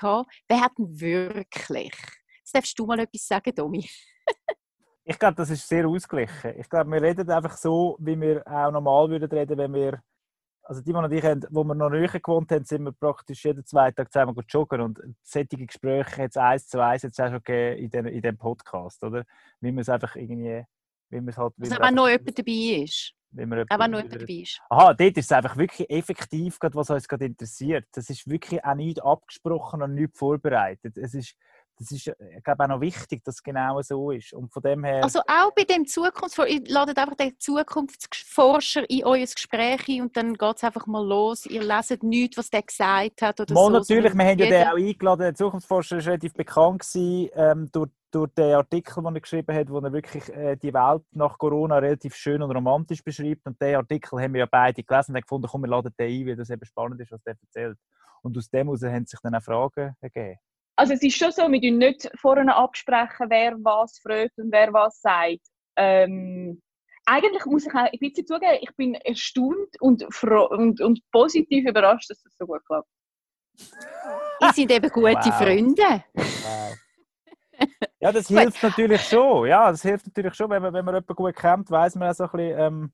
Wer 0.50 0.62
hat 0.62 0.78
ihn 0.78 1.00
wirklich? 1.00 1.94
Jetzt 2.40 2.54
darfst 2.54 2.78
du 2.78 2.86
mal 2.86 3.00
etwas 3.00 3.26
sagen, 3.26 3.56
Domi. 3.56 3.90
ich 5.06 5.18
glaube, 5.18 5.36
das 5.36 5.52
ist 5.52 5.66
sehr 5.70 5.88
ausgeglichen. 5.88 6.60
Ich 6.60 6.68
glaube, 6.68 6.92
wir 6.92 7.02
reden 7.02 7.32
einfach 7.32 7.56
so, 7.56 7.96
wie 7.98 8.20
wir 8.20 8.46
auch 8.46 8.72
normal 8.74 9.10
würden 9.10 9.30
reden, 9.32 9.58
wenn 9.58 9.74
wir 9.74 10.04
also 10.70 10.82
die, 10.82 10.94
die 10.94 11.16
ich 11.16 11.24
haben, 11.24 11.44
wo 11.50 11.64
wir 11.64 11.74
noch 11.74 11.90
näher 11.90 12.08
gewohnt 12.08 12.52
haben, 12.52 12.64
sind 12.64 12.84
wir 12.84 12.92
praktisch 12.92 13.44
jeden 13.44 13.66
zweiten 13.66 13.96
Tag 13.96 14.14
zusammen 14.14 14.36
joggen 14.48 14.82
und 14.82 15.00
solche 15.24 15.48
Gespräche 15.48 16.22
jetzt 16.22 16.38
eins 16.38 16.68
zu 16.68 16.80
eins 16.80 17.02
jetzt 17.02 17.20
auch 17.20 17.32
schon 17.32 17.42
in, 17.56 17.90
den, 17.90 18.06
in 18.06 18.22
dem 18.22 18.38
Podcast, 18.38 19.04
oder? 19.04 19.26
Wie 19.62 19.72
man 19.72 19.82
es 19.82 19.90
einfach 19.90 20.16
irgendwie, 20.16 20.64
wie 21.10 21.16
man 21.16 21.30
es 21.30 21.38
halt... 21.38 21.54
Also 21.60 21.76
wenn 21.80 21.96
noch 21.96 22.08
jemand 22.08 22.38
dabei 22.38 22.84
ist. 22.84 23.14
Wenn 23.32 23.50
man 23.50 23.66
auch 23.68 23.80
wenn 23.80 23.92
noch 23.92 23.98
jemand 23.98 24.22
dabei 24.22 24.34
ist. 24.34 24.62
Aha, 24.70 24.94
dort 24.94 25.18
ist 25.18 25.26
es 25.26 25.32
einfach 25.32 25.58
wirklich 25.58 25.90
effektiv, 25.90 26.60
was 26.62 26.90
uns 26.92 27.08
gerade 27.08 27.26
interessiert. 27.26 27.88
Das 27.94 28.08
ist 28.12 28.30
wirklich 28.30 28.64
auch 28.64 28.76
nicht 28.76 29.04
abgesprochen 29.04 29.82
und 29.82 29.96
nicht 29.96 30.16
vorbereitet. 30.16 30.98
Es 30.98 31.16
ist 31.16 31.34
das 31.80 31.92
ist, 31.92 32.08
ich 32.08 32.44
glaube, 32.44 32.64
auch 32.66 32.68
noch 32.68 32.82
wichtig, 32.82 33.24
dass 33.24 33.36
es 33.36 33.44
genau 33.44 33.82
so 33.82 34.12
ist. 34.12 34.34
Und 34.34 34.52
von 34.52 34.62
dem 34.62 34.84
her... 34.84 35.02
Also 35.02 35.20
auch 35.22 35.52
bei 35.56 35.64
dem 35.64 35.88
Zukunftsforscher, 35.88 36.52
ihr 36.52 36.62
ladet 36.68 36.98
einfach 36.98 37.16
den 37.16 37.40
Zukunftsforscher 37.40 38.90
in 38.90 39.06
euer 39.06 39.26
Gespräch 39.26 39.88
ein 39.88 40.02
und 40.02 40.18
dann 40.18 40.34
geht 40.34 40.56
es 40.58 40.64
einfach 40.66 40.86
mal 40.88 41.06
los. 41.06 41.46
Ihr 41.46 41.64
leset 41.64 42.04
nichts, 42.04 42.38
was 42.38 42.50
der 42.50 42.64
gesagt 42.64 43.22
hat 43.22 43.40
oder 43.40 43.54
mal 43.54 43.64
so. 43.64 43.70
natürlich, 43.70 44.14
wir 44.14 44.26
haben 44.26 44.40
ja 44.40 44.50
den 44.50 44.68
auch 44.68 44.76
eingeladen. 44.76 45.22
Der 45.22 45.36
Zukunftsforscher 45.36 45.98
war 45.98 46.06
relativ 46.06 46.34
bekannt 46.34 46.82
gewesen, 46.82 47.30
ähm, 47.34 47.70
durch, 47.72 47.90
durch 48.12 48.30
den 48.34 48.56
Artikel, 48.56 49.02
den 49.02 49.16
er 49.16 49.22
geschrieben 49.22 49.56
hat, 49.56 49.70
wo 49.70 49.80
er 49.80 49.94
wirklich 49.94 50.30
äh, 50.36 50.58
die 50.58 50.74
Welt 50.74 51.04
nach 51.12 51.38
Corona 51.38 51.78
relativ 51.78 52.14
schön 52.14 52.42
und 52.42 52.52
romantisch 52.52 53.02
beschreibt. 53.02 53.48
Und 53.48 53.62
den 53.62 53.78
Artikel 53.78 54.20
haben 54.20 54.34
wir 54.34 54.40
ja 54.40 54.48
beide 54.52 54.84
gelesen 54.84 55.12
und 55.12 55.16
haben 55.16 55.22
gefunden, 55.22 55.48
komm, 55.50 55.62
wir 55.62 55.70
laden 55.70 55.94
den 55.98 56.10
ein, 56.10 56.28
weil 56.28 56.36
das 56.36 56.50
eben 56.50 56.66
spannend 56.66 57.00
ist, 57.00 57.12
was 57.14 57.24
der 57.24 57.38
erzählt. 57.42 57.78
Und 58.22 58.38
aus 58.38 58.50
dem 58.50 58.68
heraus 58.68 58.84
haben 58.84 59.06
sich 59.06 59.20
dann 59.22 59.36
auch 59.36 59.42
Fragen 59.42 59.96
ergeben 60.02 60.40
also 60.80 60.94
es 60.94 61.04
ist 61.04 61.18
schon 61.18 61.32
so, 61.32 61.42
wir 61.52 61.72
nicht 61.72 62.10
vorne 62.16 62.56
absprechen, 62.56 63.30
wer 63.30 63.54
was 63.64 64.00
fragt 64.00 64.38
und 64.38 64.52
wer 64.52 64.72
was 64.72 65.02
sagt. 65.02 65.46
Ähm, 65.76 66.62
eigentlich 67.06 67.46
muss 67.46 67.66
ich 67.66 67.74
auch 67.74 67.80
ein 67.80 68.00
bisschen 68.00 68.26
zugeben, 68.26 68.60
ich 68.62 68.74
bin 68.78 68.94
erstaunt 68.96 69.76
und, 69.82 70.04
und, 70.22 70.80
und 70.80 71.00
positiv 71.12 71.68
überrascht, 71.68 72.10
dass 72.10 72.22
das 72.22 72.34
so 72.38 72.46
gut 72.46 72.66
klappt. 72.66 72.88
Ihr 74.42 74.54
sind 74.54 74.72
eben 74.72 74.90
gute 74.90 75.16
wow. 75.16 75.38
Freunde. 75.38 76.04
Wow. 76.14 76.78
Ja, 78.00 78.14
das 78.14 78.30
hilft 78.30 78.64
natürlich 78.64 79.02
schon. 79.02 79.48
Ja, 79.48 79.70
das 79.70 79.82
hilft 79.82 80.08
natürlich 80.08 80.34
schon, 80.34 80.50
wenn 80.50 80.62
man, 80.62 80.74
wenn 80.74 80.86
man 80.86 80.96
jemanden 80.96 81.14
gut 81.14 81.36
kennt, 81.36 81.70
weiß 81.70 81.96
man 81.96 82.10
auch 82.10 82.14
so 82.14 82.24
ein 82.24 82.32
bisschen, 82.32 82.58
ähm, 82.58 82.94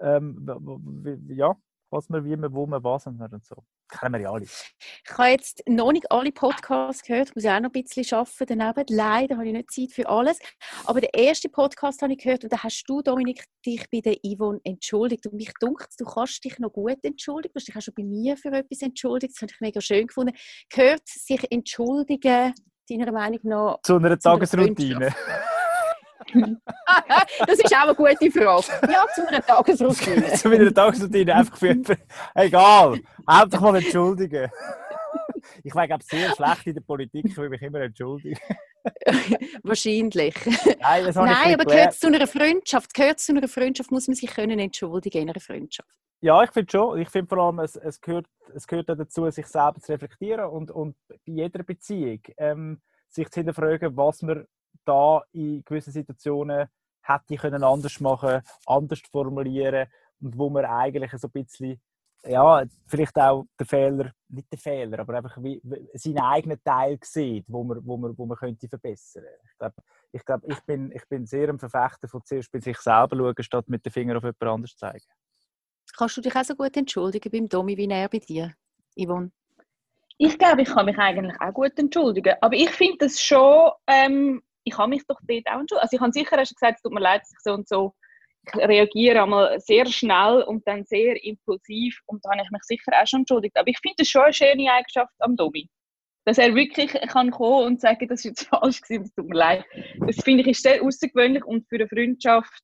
ähm, 0.00 1.28
ja, 1.28 1.54
was 1.90 2.08
man, 2.08 2.24
wie 2.24 2.36
man, 2.36 2.52
wo 2.52 2.66
man, 2.66 2.82
was 2.82 3.06
und 3.06 3.18
so. 3.44 3.64
Das 3.88 4.00
kennen 4.00 4.14
wir 4.14 4.20
ja 4.20 4.32
alle. 4.32 4.44
Ich 4.44 5.18
habe 5.18 5.28
jetzt 5.28 5.62
noch 5.66 5.92
nicht 5.92 6.10
alle 6.10 6.32
Podcasts 6.32 7.02
gehört, 7.02 7.34
muss 7.34 7.44
ich 7.44 7.50
auch 7.50 7.60
noch 7.60 7.70
ein 7.74 7.82
bisschen 7.82 8.18
arbeiten 8.18 8.58
daneben. 8.58 8.84
Leider 8.88 9.36
habe 9.36 9.46
ich 9.46 9.52
nicht 9.52 9.70
Zeit 9.70 9.92
für 9.92 10.08
alles. 10.08 10.38
Aber 10.84 11.00
den 11.00 11.10
ersten 11.10 11.50
Podcast 11.50 12.02
habe 12.02 12.12
ich 12.12 12.18
gehört 12.18 12.44
und 12.44 12.52
da 12.52 12.62
hast 12.62 12.84
du, 12.86 13.02
Dominik, 13.02 13.44
dich 13.66 13.84
bei 13.90 14.00
der 14.00 14.16
Yvonne 14.24 14.60
entschuldigt. 14.64 15.26
Und 15.26 15.34
mich 15.34 15.52
dunkt 15.60 15.88
du 15.98 16.04
kannst 16.04 16.44
dich 16.44 16.58
noch 16.58 16.72
gut 16.72 16.98
entschuldigen. 17.02 17.52
Du 17.52 17.58
hast 17.58 17.68
dich 17.68 17.76
auch 17.76 17.82
schon 17.82 17.94
bei 17.94 18.04
mir 18.04 18.36
für 18.36 18.52
etwas 18.52 18.82
entschuldigt. 18.82 19.34
Das 19.34 19.42
habe 19.42 19.52
ich 19.52 19.60
mega 19.60 19.80
schön 19.80 20.06
gefunden. 20.06 20.36
Gehört 20.70 21.06
sich 21.06 21.50
entschuldigen, 21.50 22.54
deiner 22.88 23.12
Meinung 23.12 23.40
nach, 23.42 23.78
zu 23.82 23.96
einer 23.96 24.18
Tagesroutine? 24.18 25.12
das 27.46 27.58
ist 27.58 27.74
auch 27.74 27.82
eine 27.82 27.94
gute 27.94 28.30
Frage. 28.30 28.92
Ja, 28.92 29.06
zu 29.14 29.26
einer 29.26 29.44
Tagesroutine. 29.44 30.32
zu 30.34 30.48
einer 30.48 30.72
Tagesroutine, 30.72 31.34
einfach 31.34 31.56
für 31.56 31.76
Egal, 32.34 33.00
einfach 33.26 33.60
mal 33.60 33.76
entschuldigen. 33.76 34.50
Ich 35.64 35.74
war, 35.74 35.86
glaube 35.86 36.04
sehr 36.04 36.34
schlecht 36.34 36.66
in 36.66 36.74
der 36.74 36.82
Politik, 36.82 37.24
ich 37.26 37.36
will 37.36 37.48
mich 37.48 37.62
immer 37.62 37.80
entschuldigen. 37.80 38.38
Wahrscheinlich. 39.62 40.34
Nein, 40.80 41.04
das 41.04 41.14
Nein 41.14 41.54
aber 41.54 41.64
gehört 41.64 41.94
zu 41.94 42.06
einer 42.06 42.26
Freundschaft? 42.26 42.94
Gehört 42.94 43.20
zu 43.20 43.32
einer 43.32 43.48
Freundschaft, 43.48 43.90
muss 43.90 44.06
man 44.06 44.14
sich 44.14 44.30
können 44.30 44.58
entschuldigen 44.58 45.22
in 45.22 45.30
einer 45.30 45.40
Freundschaft? 45.40 45.88
Ja, 46.22 46.42
ich 46.42 46.50
finde 46.50 46.70
schon. 46.70 46.98
Ich 47.00 47.08
finde 47.08 47.28
vor 47.28 47.38
allem, 47.38 47.60
es, 47.60 47.76
es, 47.76 48.00
gehört, 48.00 48.26
es 48.54 48.66
gehört 48.66 48.88
dazu, 48.88 49.30
sich 49.30 49.46
selber 49.46 49.80
zu 49.80 49.92
reflektieren 49.92 50.46
und, 50.46 50.70
und 50.70 50.96
bei 51.08 51.16
jeder 51.24 51.62
Beziehung 51.62 52.20
ähm, 52.36 52.80
sich 53.08 53.28
zu 53.30 53.40
hinterfragen, 53.40 53.96
was 53.96 54.22
man 54.22 54.46
da 54.84 55.22
in 55.32 55.62
gewissen 55.64 55.92
Situationen 55.92 56.68
hätte 57.02 57.34
ich 57.34 57.40
können 57.40 57.64
anders 57.64 58.00
machen, 58.00 58.42
anders 58.66 59.00
formulieren 59.10 59.88
und 60.20 60.36
wo 60.36 60.50
man 60.50 60.64
eigentlich 60.64 61.12
so 61.12 61.28
ein 61.28 61.44
bisschen 61.44 61.80
ja, 62.24 62.64
vielleicht 62.86 63.16
auch 63.16 63.46
der 63.58 63.66
Fehler, 63.66 64.12
nicht 64.28 64.50
der 64.52 64.58
Fehler, 64.58 64.98
aber 64.98 65.14
einfach 65.14 65.36
wie, 65.42 65.60
seinen 65.94 66.18
eigenen 66.18 66.62
Teil 66.62 66.98
sieht, 67.02 67.44
wo 67.48 67.64
man, 67.64 67.84
wo 67.84 67.96
man, 67.96 68.16
wo 68.16 68.26
man 68.26 68.36
könnte 68.36 68.68
verbessern 68.68 69.24
könnte. 69.58 69.82
Ich 70.12 70.24
glaube, 70.24 70.46
ich, 70.46 70.60
bin, 70.60 70.92
ich 70.92 71.08
bin 71.08 71.24
sehr 71.24 71.48
ein 71.48 71.58
Verfechter 71.58 72.08
von 72.08 72.22
zuerst 72.24 72.52
bei 72.52 72.60
sich 72.60 72.76
selber 72.78 73.16
schauen, 73.16 73.42
statt 73.42 73.68
mit 73.68 73.84
dem 73.86 73.92
Finger 73.92 74.16
auf 74.16 74.22
jemand 74.22 74.42
anderes 74.42 74.76
zeigen. 74.76 75.06
Kannst 75.96 76.16
du 76.16 76.20
dich 76.20 76.34
auch 76.36 76.44
so 76.44 76.54
gut 76.54 76.76
entschuldigen 76.76 77.30
beim 77.30 77.48
Domi 77.48 77.76
wie 77.76 77.88
er 77.88 78.08
bei 78.08 78.18
dir, 78.18 78.52
Yvonne? 78.96 79.32
Ich 80.18 80.38
glaube, 80.38 80.62
ich 80.62 80.68
kann 80.68 80.86
mich 80.86 80.98
eigentlich 80.98 81.40
auch 81.40 81.54
gut 81.54 81.78
entschuldigen. 81.78 82.34
Aber 82.42 82.54
ich 82.54 82.70
finde 82.70 82.98
das 82.98 83.20
schon 83.20 83.70
ähm, 83.86 84.42
ich 84.64 84.76
habe 84.76 84.90
mich 84.90 85.02
doch 85.06 85.18
dort 85.22 85.46
auch 85.46 85.60
entschuldigt. 85.60 85.82
Also 85.82 85.96
ich 85.96 86.00
habe 86.00 86.12
sicher 86.12 86.36
hast 86.36 86.54
gesagt, 86.54 86.76
es 86.76 86.82
tut 86.82 86.92
mir 86.92 87.00
leid, 87.00 87.22
dass 87.22 87.32
ich 87.32 87.40
so 87.40 87.52
und 87.52 87.68
so 87.68 87.94
ich 88.46 88.56
reagiere 88.56 89.22
einmal 89.22 89.60
sehr 89.60 89.86
schnell 89.86 90.42
und 90.42 90.66
dann 90.66 90.84
sehr 90.84 91.22
impulsiv 91.24 92.00
und 92.06 92.24
da 92.24 92.30
habe 92.30 92.42
ich 92.42 92.50
mich 92.50 92.62
sicher 92.62 92.92
auch 93.00 93.06
schon 93.06 93.20
entschuldigt. 93.20 93.56
Aber 93.58 93.68
ich 93.68 93.78
finde 93.80 93.96
das 93.98 94.08
schon 94.08 94.22
eine 94.22 94.32
schöne 94.32 94.72
Eigenschaft 94.72 95.14
am 95.18 95.36
Domi. 95.36 95.68
Dass 96.24 96.38
er 96.38 96.54
wirklich 96.54 96.92
kann 96.92 97.30
kommen 97.30 97.66
und 97.66 97.80
sagen, 97.80 98.08
das 98.08 98.20
ist 98.20 98.24
jetzt 98.24 98.44
falsch 98.48 98.80
gewesen, 98.80 99.04
es 99.04 99.14
tut 99.14 99.28
mir 99.28 99.36
leid. 99.36 99.64
Das 100.06 100.16
finde 100.16 100.42
ich 100.42 100.48
ist 100.48 100.62
sehr 100.62 100.82
außergewöhnlich 100.82 101.44
und 101.44 101.68
für 101.68 101.76
eine 101.76 101.88
Freundschaft 101.88 102.62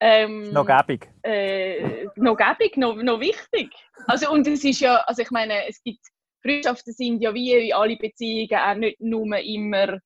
ähm, 0.00 0.52
noch 0.52 0.64
gäbig. 0.64 1.08
Äh, 1.24 2.06
noch 2.16 2.36
gäbig, 2.36 2.76
noch, 2.76 2.94
noch 2.96 3.18
wichtig. 3.18 3.70
Also 4.06 4.30
und 4.30 4.46
es 4.46 4.62
ist 4.62 4.80
ja, 4.80 4.96
also 5.06 5.22
ich 5.22 5.30
meine, 5.30 5.66
es 5.68 5.82
gibt 5.82 6.00
Freundschaften 6.40 6.92
sind 6.92 7.20
ja 7.20 7.34
wie 7.34 7.74
alle 7.74 7.96
Beziehungen 7.96 8.54
auch 8.54 8.74
nicht 8.76 9.00
nur 9.00 9.36
immer 9.38 9.98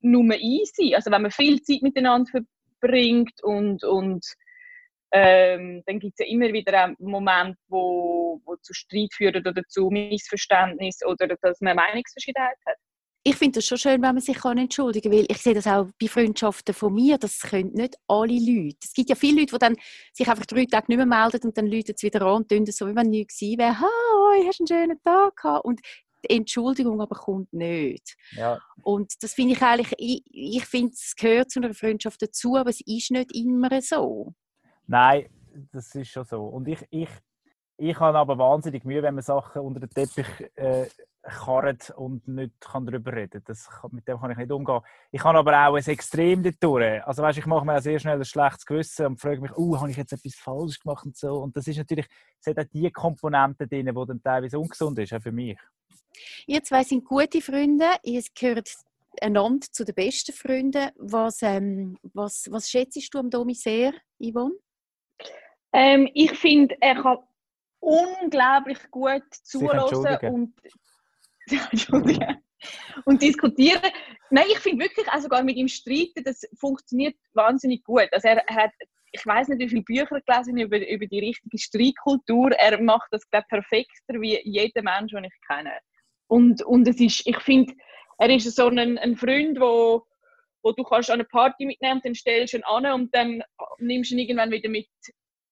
nur 0.00 0.34
easy. 0.36 0.94
Also 0.94 1.10
wenn 1.10 1.22
man 1.22 1.30
viel 1.30 1.60
Zeit 1.62 1.82
miteinander 1.82 2.30
verbringt 2.80 3.42
und, 3.42 3.84
und 3.84 4.24
ähm, 5.12 5.82
dann 5.86 5.98
gibt 5.98 6.14
es 6.18 6.26
ja 6.26 6.32
immer 6.32 6.52
wieder 6.52 6.84
einen 6.84 6.96
Moment, 7.00 7.56
wo, 7.68 8.40
wo 8.44 8.56
zu 8.56 8.72
Streit 8.72 9.12
führt 9.12 9.36
oder 9.36 9.62
zu 9.68 9.90
Missverständnis 9.90 11.04
oder 11.04 11.28
dass 11.28 11.60
man 11.60 11.76
Meinungsverschiedenheit 11.76 12.58
hat. 12.66 12.76
Ich 13.22 13.36
finde 13.36 13.58
es 13.58 13.66
schon 13.66 13.76
schön, 13.76 14.00
wenn 14.00 14.14
man 14.14 14.20
sich 14.20 14.38
kann 14.38 14.56
entschuldigen 14.56 15.10
kann, 15.10 15.18
weil 15.18 15.26
ich 15.28 15.36
sehe 15.38 15.52
das 15.52 15.66
auch 15.66 15.88
bei 16.00 16.08
Freundschaften 16.08 16.74
von 16.74 16.94
mir, 16.94 17.18
das 17.18 17.40
können 17.40 17.72
nicht 17.74 17.96
alle 18.08 18.32
Leute. 18.32 18.78
Es 18.82 18.94
gibt 18.94 19.10
ja 19.10 19.14
viele 19.14 19.40
Leute, 19.40 19.52
die 19.52 19.58
dann 19.58 19.76
sich 20.14 20.26
einfach 20.26 20.46
drei 20.46 20.64
Tage 20.64 20.86
nicht 20.88 20.96
mehr 20.96 21.04
melden 21.04 21.42
und 21.44 21.58
dann 21.58 21.66
läuten 21.66 21.94
sie 21.98 22.06
wieder 22.06 22.22
an 22.22 22.36
und 22.36 22.48
tun 22.48 22.64
so, 22.64 22.88
wie 22.88 22.96
wenn 22.96 23.10
nichts 23.10 23.38
gewesen 23.38 23.58
wäre. 23.58 23.78
«Hallo, 23.78 24.46
hast 24.46 24.60
einen 24.60 24.68
schönen 24.68 25.02
Tag 25.02 25.36
gehabt?» 25.36 25.64
Und 25.66 25.80
die 26.24 26.36
Entschuldigung 26.36 27.00
aber 27.00 27.16
kommt 27.16 27.52
nicht. 27.52 28.16
Ja. 28.32 28.58
Und 28.82 29.22
das 29.22 29.34
finde 29.34 29.54
ich 29.54 29.62
eigentlich, 29.62 29.94
ich, 29.98 30.22
ich 30.32 30.64
finde, 30.66 30.92
es 30.92 31.14
gehört 31.16 31.50
zu 31.50 31.60
einer 31.60 31.74
Freundschaft 31.74 32.22
dazu, 32.22 32.56
aber 32.56 32.70
es 32.70 32.80
ist 32.80 33.10
nicht 33.10 33.34
immer 33.34 33.80
so. 33.80 34.34
Nein, 34.86 35.28
das 35.72 35.94
ist 35.94 36.08
schon 36.08 36.24
so. 36.24 36.44
Und 36.44 36.68
ich, 36.68 36.84
ich, 36.90 37.08
ich 37.76 37.98
habe 37.98 38.18
aber 38.18 38.38
wahnsinnig 38.38 38.84
Mühe, 38.84 39.02
wenn 39.02 39.14
man 39.14 39.22
Sachen 39.22 39.62
unter 39.62 39.80
den 39.80 39.90
Teppich 39.90 40.26
äh, 40.56 40.86
karrt 41.22 41.90
und 41.90 42.26
nicht 42.26 42.60
kann 42.60 42.86
darüber 42.86 43.12
reden 43.12 43.42
kann. 43.44 43.90
Mit 43.92 44.08
dem 44.08 44.18
kann 44.18 44.30
ich 44.30 44.36
nicht 44.36 44.50
umgehen. 44.50 44.80
Ich 45.10 45.22
habe 45.22 45.38
aber 45.38 45.66
auch 45.66 45.74
ein 45.74 45.84
Extrem 45.84 46.42
dort 46.42 47.06
Also 47.06 47.22
weißt, 47.22 47.38
ich 47.38 47.46
mache 47.46 47.64
mir 47.64 47.76
auch 47.76 47.82
sehr 47.82 47.98
schnell 47.98 48.18
ein 48.18 48.24
schlechtes 48.24 48.64
Gewissen 48.64 49.06
und 49.06 49.20
frage 49.20 49.40
mich, 49.40 49.56
uh, 49.56 49.78
habe 49.78 49.90
ich 49.90 49.96
jetzt 49.96 50.12
etwas 50.12 50.34
falsch 50.34 50.80
gemacht 50.80 51.04
und 51.06 51.16
so. 51.16 51.38
Und 51.38 51.56
das 51.56 51.66
ist 51.66 51.76
natürlich, 51.76 52.06
es 52.40 52.46
hat 52.46 52.58
auch 52.58 52.70
die 52.72 52.90
Komponenten 52.90 53.68
drin, 53.68 53.86
die 53.86 54.06
dann 54.06 54.22
teilweise 54.22 54.58
ungesund 54.58 54.98
ist, 54.98 55.12
auch 55.12 55.22
für 55.22 55.32
mich. 55.32 55.58
Ihr 56.46 56.62
zwei 56.62 56.82
sind 56.84 57.04
gute 57.04 57.40
Freunde, 57.40 57.86
ihr 58.02 58.22
gehört 58.38 58.70
einander 59.20 59.66
zu 59.70 59.84
den 59.84 59.94
besten 59.94 60.32
Freunden. 60.32 60.90
Was, 60.96 61.42
ähm, 61.42 61.98
was, 62.14 62.48
was 62.50 62.70
schätzt 62.70 63.12
du 63.12 63.18
am 63.18 63.30
Domi 63.30 63.54
sehr, 63.54 63.92
Yvonne? 64.20 64.54
Ähm, 65.72 66.10
ich 66.14 66.32
finde, 66.32 66.76
er 66.80 67.00
kann 67.00 67.18
unglaublich 67.80 68.78
gut 68.90 69.22
zuhören 69.42 70.24
und, 70.34 70.52
und 73.04 73.22
diskutieren. 73.22 73.90
Nein, 74.30 74.46
ich 74.50 74.58
finde 74.58 74.84
wirklich, 74.84 75.08
auch 75.08 75.20
sogar 75.20 75.42
mit 75.42 75.56
ihm 75.56 75.68
streiten, 75.68 76.22
das 76.24 76.42
funktioniert 76.58 77.16
wahnsinnig 77.32 77.82
gut. 77.84 78.08
Also 78.12 78.28
er, 78.28 78.44
er 78.48 78.54
hat, 78.54 78.70
ich 79.12 79.24
weiß 79.24 79.48
nicht, 79.48 79.60
wie 79.60 79.68
viele 79.68 79.82
Bücher 79.82 80.20
gelesen 80.20 80.58
über, 80.58 80.76
über 80.88 81.06
die 81.06 81.20
richtige 81.20 81.58
Streitkultur. 81.58 82.52
Er 82.52 82.80
macht 82.80 83.08
das, 83.10 83.28
glaube 83.30 83.46
perfekter 83.48 84.20
wie 84.20 84.40
jeder 84.44 84.82
Mensch, 84.82 85.12
den 85.12 85.24
ich 85.24 85.34
kenne. 85.48 85.72
Und, 86.30 86.62
und 86.62 86.86
es 86.86 87.00
ist, 87.00 87.26
ich 87.26 87.38
finde, 87.40 87.74
Er 88.18 88.30
ist 88.30 88.54
so 88.54 88.68
ein, 88.68 88.98
ein 88.98 89.16
Freund, 89.16 89.58
wo, 89.58 90.06
wo 90.62 90.72
du 90.72 90.84
kannst 90.84 91.10
an 91.10 91.14
eine 91.14 91.24
Party 91.24 91.66
mitnehmen 91.66 91.96
und 91.96 92.04
dann 92.04 92.14
stellst 92.14 92.52
du 92.52 92.58
ihn 92.58 92.64
an 92.64 92.86
und 92.86 93.14
dann 93.14 93.42
nimmst 93.78 94.10
du 94.10 94.14
ihn 94.14 94.20
irgendwann 94.20 94.52
wieder 94.52 94.68
mit 94.68 94.88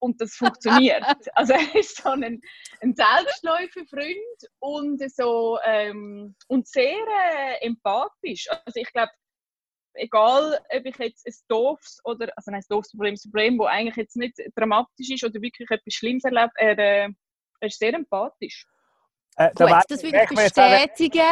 und 0.00 0.20
das 0.20 0.37
funktioniert. 0.37 1.02
also 1.35 1.54
er 1.54 1.75
ist 1.75 1.97
so 1.97 2.11
ein, 2.11 2.40
ein 2.80 2.94
Selbstläufer-Freund 2.94 4.50
und 4.61 5.02
so 5.11 5.58
ähm, 5.64 6.37
und 6.47 6.68
sehr 6.68 6.94
äh, 6.94 7.66
empathisch. 7.66 8.47
Also 8.49 8.78
ich 8.80 8.92
glaube, 8.92 9.11
egal 9.94 10.61
ob 10.70 10.87
ich 10.87 10.97
jetzt 10.99 11.26
ein 11.26 11.35
doofes 11.49 11.99
oder 12.04 12.28
also 12.37 12.52
ein 12.52 12.62
doofes 12.68 12.92
Problem, 12.92 13.14
ein 13.14 13.30
Problem, 13.32 13.58
das 13.58 13.66
eigentlich 13.66 13.97
jetzt 13.97 14.16
nicht 14.16 14.38
dramatisch 14.54 15.11
ist 15.11 15.25
oder 15.25 15.42
wirklich 15.42 15.68
etwas 15.73 15.94
Schlimmes 15.94 16.23
erlebt, 16.23 16.52
er, 16.54 16.78
äh, 16.78 17.08
er 17.61 17.66
ist 17.66 17.80
sehr 17.80 17.94
empathisch. 17.94 18.64
Äh, 19.38 19.50
Gut, 19.54 19.71
das 19.88 20.02
würde 20.02 20.23
ich 20.23 20.37
bestätigen. 20.37 21.23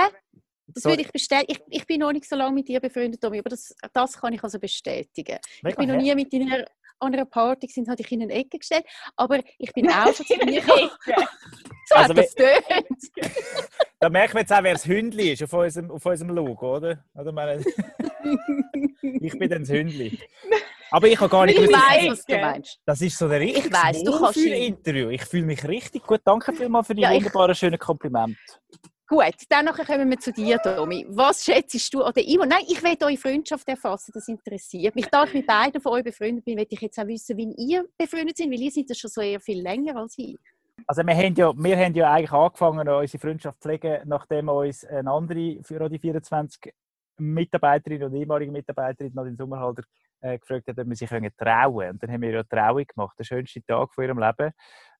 Das 0.68 0.84
würde 0.84 1.02
ich 1.02 1.12
bestätigen. 1.12 1.60
Ich, 1.68 1.80
ich, 1.80 1.86
bin 1.86 2.00
noch 2.00 2.12
nicht 2.12 2.28
so 2.28 2.36
lange 2.36 2.54
mit 2.54 2.68
dir 2.68 2.80
befreundet, 2.80 3.20
Tommy, 3.20 3.38
aber 3.38 3.50
das, 3.50 3.74
das 3.92 4.18
kann 4.18 4.32
ich 4.32 4.42
also 4.42 4.58
bestätigen. 4.58 5.38
Ich 5.66 5.76
bin 5.76 5.88
noch 5.88 5.96
nie 5.96 6.14
mit 6.14 6.32
deiner 6.32 6.64
an 6.98 7.12
einer 7.12 7.24
Party 7.24 7.68
sind, 7.68 7.88
hatte 7.88 8.02
ich 8.02 8.12
in 8.12 8.22
eine 8.22 8.32
Ecke 8.32 8.58
gestellt. 8.58 8.84
Aber 9.16 9.40
ich 9.58 9.72
bin 9.72 9.90
auch 9.90 10.14
schon 10.14 10.26
zu 10.26 10.36
mir 10.44 10.62
So 10.62 11.94
also, 11.94 12.14
hat 12.14 12.18
das 12.18 12.34
tönt. 12.34 13.30
da 14.00 14.08
merken 14.08 14.34
wir 14.34 14.40
jetzt 14.40 14.52
auch, 14.52 14.62
wer 14.62 14.72
das 14.72 14.86
Hündli 14.86 15.32
ist 15.32 15.42
auf 15.42 15.52
unserem, 15.52 15.90
auf 15.90 16.04
unserem 16.04 16.34
Logo, 16.34 16.76
oder? 16.76 17.04
oder 17.14 17.32
meine, 17.32 17.62
ich 19.02 19.38
bin 19.38 19.50
dann 19.50 19.62
das 19.62 19.70
Hündli. 19.70 20.18
Aber 20.96 21.08
ich 21.08 21.20
habe 21.20 21.28
gar 21.28 21.44
nicht 21.44 21.58
Ich 21.58 21.68
weiß, 21.68 22.10
was 22.10 22.24
du 22.24 22.38
meinst. 22.38 22.80
Das 22.86 23.02
ist 23.02 23.18
so 23.18 23.26
ein 23.26 23.32
richtiges 23.32 23.70
Wohlfühl-Interview. 23.70 25.10
Ich 25.10 25.26
fühle 25.26 25.44
mich 25.44 25.62
richtig 25.68 26.02
gut. 26.06 26.22
Danke 26.24 26.54
vielmals 26.54 26.86
für 26.86 26.94
die 26.94 27.02
ja, 27.02 27.10
wunderbaren, 27.10 27.54
schönen 27.54 27.78
Komplimente. 27.78 28.38
Gut, 29.06 29.34
dann 29.50 29.66
kommen 29.66 30.08
wir 30.08 30.18
zu 30.18 30.32
dir, 30.32 30.58
Tommy. 30.58 31.04
Was 31.10 31.44
schätzt 31.44 31.92
du 31.92 32.02
oder 32.02 32.22
Ivo? 32.22 32.46
Nein, 32.46 32.64
ich 32.66 32.82
will 32.82 32.96
eure 32.98 33.16
Freundschaft 33.18 33.68
erfassen, 33.68 34.10
das 34.14 34.26
interessiert 34.26 34.96
mich. 34.96 35.04
Da 35.08 35.24
ich 35.24 35.34
mit 35.34 35.46
beiden 35.46 35.82
von 35.82 35.92
euch 35.92 36.02
befreundet 36.02 36.46
bin, 36.46 36.54
möchte 36.54 36.76
ich 36.76 36.80
jetzt 36.80 36.98
auch 36.98 37.06
wissen, 37.06 37.36
wie 37.36 37.54
ihr 37.58 37.84
befreundet 37.98 38.38
seid, 38.38 38.46
weil 38.46 38.62
ihr 38.62 38.70
seid 38.70 38.88
ja 38.88 38.94
schon 38.94 39.10
so 39.10 39.20
eher 39.20 39.38
viel 39.38 39.60
länger 39.60 39.96
als 39.96 40.14
ich. 40.16 40.38
Also 40.86 41.02
wir 41.02 41.14
haben 41.14 41.34
ja, 41.34 41.52
wir 41.54 41.76
haben 41.76 41.94
ja 41.94 42.10
eigentlich 42.10 42.32
angefangen, 42.32 42.88
unsere 42.88 43.20
Freundschaft 43.20 43.62
zu 43.62 43.68
pflegen, 43.68 44.00
nachdem 44.06 44.48
uns 44.48 44.82
eine 44.86 45.10
andere 45.10 45.58
für 45.62 45.90
die 45.90 45.98
24 45.98 46.72
Mitarbeiterin 47.18 48.02
und 48.04 48.14
ehemalige 48.14 48.50
Mitarbeiterin 48.50 49.12
noch 49.14 49.24
den 49.24 49.36
Sommerhalter 49.36 49.82
äh, 50.20 50.38
gefragt 50.38 50.68
hat, 50.68 50.78
ob 50.78 50.88
wir 50.88 50.96
sich 50.96 51.08
trauen 51.08 51.30
können. 51.32 51.90
Und 51.90 52.02
dann 52.02 52.10
haben 52.10 52.22
wir 52.22 52.30
ja 52.30 52.42
Trauung 52.42 52.84
gemacht, 52.86 53.18
der 53.18 53.24
schönste 53.24 53.62
Tag 53.64 53.92
von 53.92 54.04
ihrem 54.04 54.18
Leben, 54.18 54.52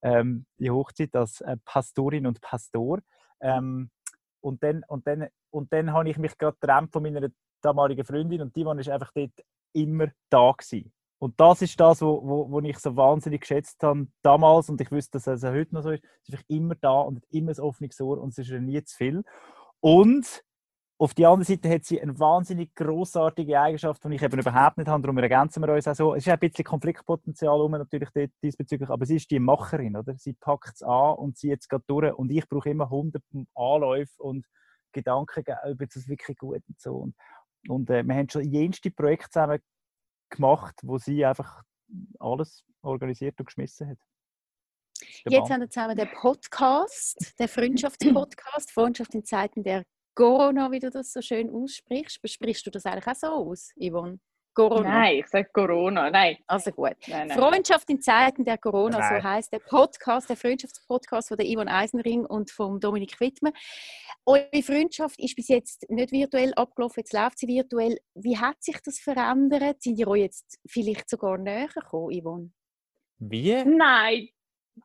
ähm, 0.03 0.47
die 0.59 0.71
Hochzeit 0.71 1.15
als 1.15 1.41
äh, 1.41 1.57
Pastorin 1.65 2.27
und 2.27 2.41
Pastor. 2.41 3.01
Ähm, 3.41 3.91
und 4.41 4.63
dann, 4.63 4.85
und 4.89 5.07
dann, 5.07 5.29
und 5.51 5.73
dann 5.73 5.93
habe 5.93 6.09
ich 6.09 6.19
mich 6.19 6.37
gerade 6.39 6.57
getrennt 6.61 6.93
von 6.93 7.03
meiner 7.03 7.29
damaligen 7.63 8.05
Freundin 8.05 8.43
und 8.43 8.55
die 8.55 8.65
war 8.65 8.77
einfach 8.77 9.13
dort 9.15 9.33
immer 9.73 10.09
da 10.31 10.53
gewesen. 10.53 10.93
Und 11.19 11.41
das 11.41 11.63
ist 11.63 11.81
das, 11.81 12.03
wo, 12.03 12.23
wo, 12.23 12.51
wo 12.51 12.61
ich 12.61 12.79
so 12.79 12.95
wahnsinnig 12.95 13.41
geschätzt 13.41 13.83
habe 13.83 14.07
damals 14.23 14.69
und 14.69 14.81
ich 14.81 14.91
wüsste, 14.91 15.19
dass 15.19 15.27
es 15.27 15.45
heute 15.45 15.75
noch 15.75 15.83
so 15.83 15.91
ist. 15.91 16.03
Sie 16.23 16.33
ist 16.33 16.39
einfach 16.39 16.49
immer 16.49 16.75
da 16.75 17.01
und 17.01 17.17
hat 17.17 17.25
immer 17.31 17.53
ein 17.53 17.61
offenes 17.61 18.01
Ohr 18.01 18.21
und 18.21 18.31
es 18.31 18.39
ist 18.39 18.51
nie 18.51 18.83
zu 18.85 18.97
viel. 18.97 19.25
Und 19.81 20.45
auf 20.99 21.13
der 21.13 21.29
anderen 21.29 21.45
Seite 21.45 21.69
hat 21.69 21.85
sie 21.85 22.01
eine 22.01 22.19
wahnsinnig 22.19 22.75
großartige 22.75 23.61
Eigenschaft, 23.61 24.03
die 24.03 24.15
ich 24.15 24.23
eben 24.23 24.39
überhaupt 24.39 24.79
nicht 24.79 24.89
habe. 24.89 25.03
Darum 25.03 25.19
ergänzen 25.19 25.63
wir 25.63 25.75
uns 25.75 25.87
auch 25.87 25.95
so. 25.95 26.15
Es 26.15 26.27
ist 26.27 26.33
ein 26.33 26.39
bisschen 26.39 26.65
Konfliktpotenzial 26.65 27.61
um 27.61 27.73
natürlich 27.73 28.09
diesbezüglich, 28.43 28.89
aber 28.89 29.05
sie 29.05 29.17
ist 29.17 29.31
die 29.31 29.39
Macherin, 29.39 29.97
oder? 29.97 30.17
Sie 30.17 30.33
packt 30.33 30.77
es 30.77 30.83
an 30.83 31.17
und 31.17 31.37
sie 31.37 31.49
jetzt 31.49 31.69
geht 31.69 31.83
durch. 31.87 32.15
Und 32.15 32.31
ich 32.31 32.49
brauche 32.49 32.71
immer 32.71 32.89
hundert 32.89 33.23
Anläufe 33.55 34.23
und 34.23 34.47
Gedanken, 34.93 35.45
ob 35.65 35.81
es 35.83 36.09
wirklich 36.09 36.39
gut 36.39 36.63
und 36.67 36.81
so. 36.81 36.95
Und, 36.97 37.15
und 37.69 37.91
äh, 37.91 38.03
wir 38.03 38.15
haben 38.15 38.31
schon 38.31 38.45
jenste 38.45 38.91
Projekte 38.91 39.29
zusammen 39.29 39.61
gemacht, 40.31 40.77
wo 40.83 40.97
sie 40.97 41.27
einfach 41.27 41.63
alles 42.19 42.65
organisiert 42.81 43.39
und 43.39 43.47
geschmissen 43.47 43.91
hat. 43.91 43.99
Jetzt 45.27 45.51
haben 45.51 45.61
wir 45.61 45.69
zusammen 45.69 45.97
den 45.97 46.11
Podcast, 46.11 47.39
den 47.39 47.49
Freundschaftspodcast, 47.49 48.71
Freundschaft 48.71 49.15
in 49.15 49.25
Zeiten 49.27 49.63
der 49.63 49.85
Corona, 50.17 50.73
wie 50.73 50.81
du 50.81 50.91
das 50.91 51.13
so 51.13 51.21
schön 51.21 51.51
aussprichst. 51.51 52.21
Besprichst 52.23 52.67
du 52.67 52.71
das 52.71 52.87
eigentlich 52.87 53.07
auch 53.07 53.15
so 53.15 53.27
aus, 53.29 53.71
Yvonne? 53.79 54.19
Corona. 54.55 54.89
Nein, 54.89 55.19
ich 55.19 55.27
sage 55.27 55.51
Corona, 55.53 56.11
nein. 56.11 56.39
Also 56.47 56.71
gut. 56.71 56.97
Nein, 57.07 57.29
nein. 57.29 57.39
Freundschaft 57.39 57.91
in 57.91 58.01
Zeiten 58.01 58.43
der 58.43 58.57
Corona, 58.57 58.99
nein. 58.99 59.21
so 59.21 59.29
heißt 59.29 59.53
der 59.53 59.59
Podcast, 59.59 60.31
der 60.31 60.37
Freundschaftspodcast 60.39 61.29
von 61.29 61.37
der 61.37 61.47
Yvonne 61.47 61.71
Eisenring 61.71 62.25
und 62.25 62.51
von 62.51 62.81
Dominik 62.81 63.21
Wittmer. 63.21 63.53
Eure 64.25 64.63
Freundschaft 64.63 65.21
ist 65.21 65.37
bis 65.37 65.49
jetzt 65.49 65.85
nicht 65.91 66.11
virtuell 66.11 66.55
abgelaufen, 66.55 67.01
jetzt 67.01 67.13
läuft 67.13 67.39
sie 67.39 67.49
virtuell. 67.49 67.99
Wie 68.15 68.39
hat 68.39 68.63
sich 68.63 68.79
das 68.83 68.99
verändert? 68.99 69.83
Sind 69.83 69.99
ihr 69.99 70.09
euch 70.09 70.23
jetzt 70.23 70.59
vielleicht 70.67 71.11
sogar 71.11 71.37
näher 71.37 71.69
gekommen, 71.69 72.19
Yvonne? 72.19 72.51
Wie? 73.19 73.63
Nein, 73.63 74.29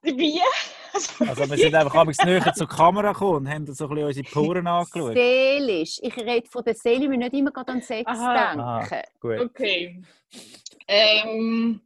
wie? 0.02 0.42
Also 0.94 1.50
wir 1.50 1.58
sind 1.58 1.76
einfach 1.76 1.96
abends 1.96 2.24
näher 2.24 2.54
zur 2.54 2.68
Kamera 2.68 3.14
gekommen 3.14 3.48
und 3.48 3.50
haben 3.50 3.66
so 3.74 3.86
ein 3.86 3.90
bisschen 3.90 4.08
unsere 4.08 4.30
Poren 4.30 4.68
angeschaut. 4.68 5.14
Seelisch. 5.14 6.00
Ich 6.02 6.18
rede 6.18 6.48
von 6.50 6.64
der 6.64 6.76
Seele, 6.76 7.10
wir 7.10 7.18
nicht 7.18 7.34
immer 7.34 7.52
an 7.56 7.82
Sex 7.82 8.10
Aha. 8.10 8.34
denken. 8.34 8.60
Aha, 8.62 9.02
gut. 9.20 9.40
Okay. 9.40 10.02
Ähm, 10.88 11.82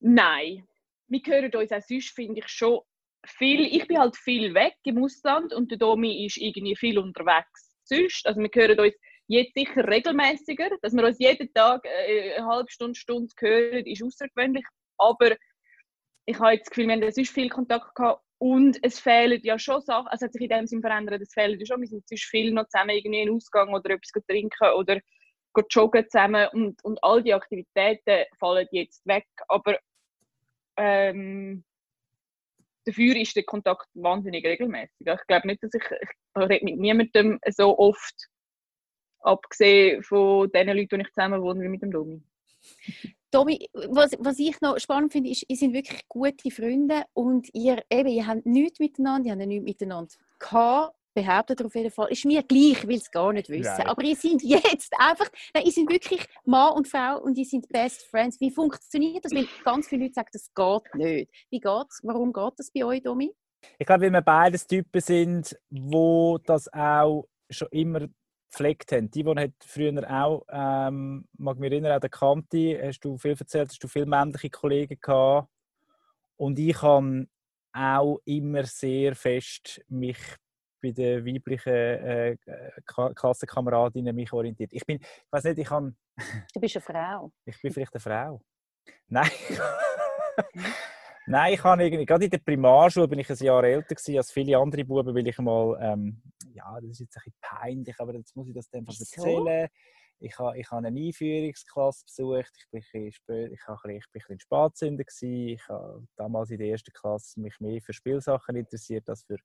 nein. 0.00 0.66
Wir 1.08 1.20
hören 1.26 1.54
uns 1.54 1.72
auch 1.72 1.82
sonst, 1.86 2.10
finde 2.10 2.40
ich, 2.40 2.48
schon 2.48 2.80
viel. 3.26 3.66
Ich 3.66 3.86
bin 3.86 3.98
halt 3.98 4.16
viel 4.16 4.54
weg 4.54 4.76
im 4.84 5.02
Ausland 5.02 5.52
und 5.52 5.70
der 5.70 5.78
Domi 5.78 6.26
ist 6.26 6.38
irgendwie 6.38 6.76
viel 6.76 6.98
unterwegs. 6.98 7.76
Sonst, 7.84 8.26
also 8.26 8.40
wir 8.40 8.50
hören 8.52 8.80
uns 8.80 8.94
jetzt 9.28 9.54
sicher 9.54 9.86
regelmäßiger. 9.86 10.70
Dass 10.82 10.94
wir 10.94 11.04
uns 11.04 11.18
jeden 11.18 11.52
Tag 11.52 11.84
äh, 11.84 12.34
eine 12.34 12.46
halbe 12.46 12.70
Stunde, 12.70 12.98
Stunde 12.98 13.32
hören, 13.38 13.86
ist 13.86 14.02
außergewöhnlich. 14.02 14.64
Aber 14.98 15.36
ich 16.26 16.38
habe 16.38 16.52
jetzt 16.52 16.66
das 16.66 16.70
Gefühl, 16.70 16.88
wir 16.88 16.94
haben 16.94 17.12
sonst 17.12 17.32
viel 17.32 17.48
Kontakt 17.48 17.94
gehabt 17.94 18.22
und 18.38 18.78
es 18.82 18.98
fehlen 18.98 19.40
ja 19.42 19.58
schon 19.58 19.80
Sachen, 19.80 20.08
also 20.08 20.26
hat 20.26 20.32
sich 20.32 20.42
in 20.42 20.48
dem 20.48 20.66
Sinne 20.66 20.82
verändert, 20.82 21.22
es 21.22 21.32
fehlen 21.32 21.58
ja 21.58 21.64
schon, 21.64 21.80
wir 21.80 21.88
sind 21.88 22.06
sonst 22.06 22.24
viel 22.24 22.52
noch 22.52 22.68
zusammen 22.68 22.90
irgendwie 22.90 23.22
in 23.22 23.30
Ausgang 23.30 23.72
oder 23.72 23.90
etwas 23.90 24.24
trinken 24.26 24.72
oder 24.76 25.00
joggen 25.70 26.04
zusammen 26.10 26.48
und, 26.52 26.84
und 26.84 27.02
all 27.02 27.22
die 27.22 27.32
Aktivitäten 27.32 28.24
fallen 28.38 28.66
jetzt 28.72 29.06
weg, 29.06 29.26
aber 29.48 29.78
ähm, 30.76 31.64
dafür 32.84 33.16
ist 33.16 33.36
der 33.36 33.44
Kontakt 33.44 33.88
wahnsinnig 33.94 34.44
regelmäßig. 34.44 34.94
Ich 35.00 35.26
glaube 35.26 35.46
nicht, 35.46 35.62
dass 35.62 35.72
ich, 35.72 35.82
ich 35.82 36.10
rede 36.36 36.64
mit 36.64 36.76
niemandem 36.76 37.38
so 37.48 37.78
oft, 37.78 38.28
abgesehen 39.20 40.02
von 40.02 40.50
den 40.50 40.68
Leuten, 40.68 40.98
die 40.98 41.06
ich 41.06 41.12
zusammen 41.12 41.40
wohne, 41.40 41.62
wie 41.62 41.68
mit 41.68 41.82
dem 41.82 41.90
Domi. 41.90 42.22
Tommy, 43.30 43.68
was, 43.72 44.12
was 44.18 44.38
ich 44.38 44.60
noch 44.60 44.78
spannend 44.78 45.12
finde, 45.12 45.30
ist, 45.30 45.44
ihr 45.48 45.56
sind 45.56 45.72
wirklich 45.72 46.02
gute 46.08 46.50
Freunde 46.50 47.04
und 47.12 47.48
ihr, 47.52 47.82
eben, 47.90 48.08
ihr 48.08 48.26
habt 48.26 48.46
nichts 48.46 48.78
miteinander, 48.78 49.28
ihr 49.28 49.32
habt 49.32 49.46
nichts 49.46 49.64
miteinander 49.64 50.14
gehabt, 50.38 50.96
behauptet 51.14 51.64
auf 51.64 51.74
jeden 51.74 51.90
Fall. 51.90 52.10
Ist 52.10 52.24
mir 52.24 52.42
gleich, 52.42 52.72
ich 52.72 52.86
will 52.86 52.98
es 52.98 53.10
gar 53.10 53.32
nicht 53.32 53.48
wissen. 53.48 53.74
Nein. 53.78 53.86
Aber 53.88 54.02
ihr 54.04 54.14
seid 54.14 54.42
jetzt 54.42 54.92
einfach, 54.98 55.28
nein, 55.54 55.64
ihr 55.64 55.72
seid 55.72 55.88
wirklich 55.88 56.24
Mann 56.44 56.74
und 56.74 56.86
Frau 56.86 57.20
und 57.20 57.36
ihr 57.38 57.44
seid 57.44 57.66
Best 57.68 58.04
Friends. 58.04 58.38
Wie 58.40 58.50
funktioniert 58.50 59.24
das? 59.24 59.32
Weil 59.32 59.48
ganz 59.64 59.88
viele 59.88 60.04
Leute 60.04 60.14
sagen, 60.14 60.28
das 60.32 60.52
geht 60.54 60.94
nicht. 60.94 61.30
Wie 61.50 61.60
geht's? 61.60 62.00
Warum 62.04 62.32
geht 62.32 62.52
das 62.58 62.70
bei 62.70 62.84
euch, 62.84 63.02
Domi? 63.02 63.32
Ich 63.78 63.86
glaube, 63.86 64.02
weil 64.02 64.12
wir 64.12 64.20
beides 64.20 64.66
Typen 64.66 65.00
sind, 65.00 65.58
wo 65.70 66.38
das 66.38 66.72
auch 66.72 67.26
schon 67.50 67.68
immer 67.70 68.06
gepflegt 68.56 68.92
haben. 68.92 69.10
Die, 69.10 69.22
die 69.22 69.52
früher 69.60 70.10
auch, 70.10 70.44
ähm, 70.48 71.28
mag 71.36 71.58
mich 71.58 71.70
erinnern, 71.70 71.92
an 71.92 72.00
der 72.00 72.10
Kante, 72.10 72.80
hast 72.82 73.00
du 73.00 73.18
viel 73.18 73.36
erzählt, 73.38 73.68
hast 73.68 73.82
du 73.82 73.88
viele 73.88 74.06
männliche 74.06 74.50
Kollegen 74.50 74.98
gehabt. 75.00 75.48
Und 76.36 76.58
ich 76.58 76.80
habe 76.82 77.26
auch 77.72 78.18
immer 78.24 78.64
sehr 78.64 79.14
fest 79.14 79.82
mich 79.88 80.18
bei 80.82 80.92
den 80.92 81.24
weiblichen 81.24 81.72
äh, 81.72 82.36
Klassenkameradinnen 83.14 84.14
mich 84.14 84.32
orientiert. 84.32 84.72
Ich 84.72 84.84
bin, 84.84 84.98
ich 85.00 85.32
weiß 85.32 85.44
nicht, 85.44 85.58
ich 85.58 85.68
kann. 85.68 85.96
Du 86.54 86.60
bist 86.60 86.76
eine 86.76 86.82
Frau. 86.82 87.32
Ich 87.44 87.60
bin 87.60 87.72
vielleicht 87.72 87.94
eine 87.94 88.00
Frau. 88.00 88.40
Nein. 89.08 89.30
Nein, 91.28 91.54
ich 91.54 91.64
habe 91.64 91.82
irgendwie, 91.82 92.06
gerade 92.06 92.24
in 92.24 92.30
der 92.30 92.38
Primarschule 92.38 93.08
bin 93.08 93.18
ich 93.18 93.28
ein 93.28 93.36
Jahr 93.36 93.64
älter 93.64 93.96
gewesen 93.96 94.16
als 94.16 94.30
viele 94.30 94.56
andere 94.58 94.84
Buben, 94.84 95.12
weil 95.14 95.26
ich 95.26 95.38
mal, 95.38 95.76
ähm, 95.80 96.22
ja, 96.52 96.78
das 96.80 96.90
ist 96.90 97.00
jetzt 97.00 97.16
ein 97.16 97.22
bisschen 97.24 97.38
peinlich, 97.40 97.96
aber 97.98 98.14
jetzt 98.14 98.36
muss 98.36 98.48
ich 98.48 98.54
das 98.54 98.72
einfach 98.72 98.94
erzählen. 98.98 99.68
Ich 100.18 100.38
habe, 100.38 100.58
ich 100.58 100.70
habe 100.70 100.86
eine 100.86 100.98
Einführungsklasse 100.98 102.04
besucht, 102.06 102.52
ich 102.56 102.70
bin 102.70 102.82
ein 102.94 103.10
bisschen, 103.10 103.52
ich 103.52 103.66
habe 103.66 103.78
ein 103.84 104.00
bisschen, 104.12 104.36
ein 104.36 104.40
Spatzünder 104.40 105.04
gewesen. 105.04 105.48
Ich 105.48 105.68
habe 105.68 106.06
damals 106.16 106.50
in 106.50 106.58
der 106.58 106.68
ersten 106.68 106.92
Klasse 106.92 107.38
mich 107.38 107.58
mehr 107.60 107.82
für 107.82 107.92
Spielsachen 107.92 108.56
interessiert 108.56 109.06
als 109.10 109.24
für 109.24 109.36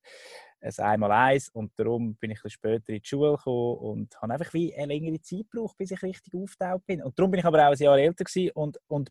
ein 0.60 0.72
Einmal-Eins 0.78 1.50
und 1.50 1.72
darum 1.76 2.14
bin 2.14 2.30
ich 2.30 2.38
ein 2.38 2.42
bisschen 2.44 2.50
später 2.52 2.90
in 2.90 3.02
die 3.02 3.06
Schule 3.08 3.36
gekommen 3.36 3.76
und 3.78 4.22
habe 4.22 4.32
einfach 4.32 4.54
wie 4.54 4.74
eine 4.74 4.86
längere 4.86 5.20
Zeit 5.20 5.50
gebraucht, 5.50 5.76
bis 5.76 5.90
ich 5.90 6.02
richtig 6.02 6.32
aufgetaucht 6.34 6.86
bin. 6.86 7.02
Und 7.02 7.18
darum 7.18 7.32
bin 7.32 7.40
ich 7.40 7.46
aber 7.46 7.66
auch 7.66 7.72
ein 7.72 7.78
Jahr 7.78 7.98
älter 7.98 8.24
gewesen 8.24 8.52
und, 8.54 8.78
und 8.86 9.10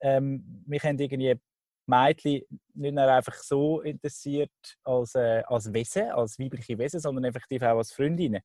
ähm, 0.00 0.64
mich 0.66 0.82
haben 0.82 0.98
irgendwie 0.98 1.40
Mädchen 1.86 2.42
nicht 2.74 2.94
nur 2.94 3.04
einfach 3.04 3.34
so 3.34 3.80
interessiert 3.82 4.50
als, 4.84 5.14
äh, 5.14 5.42
als 5.46 5.72
Wesen, 5.72 6.10
als 6.10 6.38
weibliche 6.38 6.78
Wesen, 6.78 7.00
sondern 7.00 7.24
effektiv 7.24 7.62
auch 7.62 7.78
als 7.78 7.92
Freundinnen. 7.92 8.42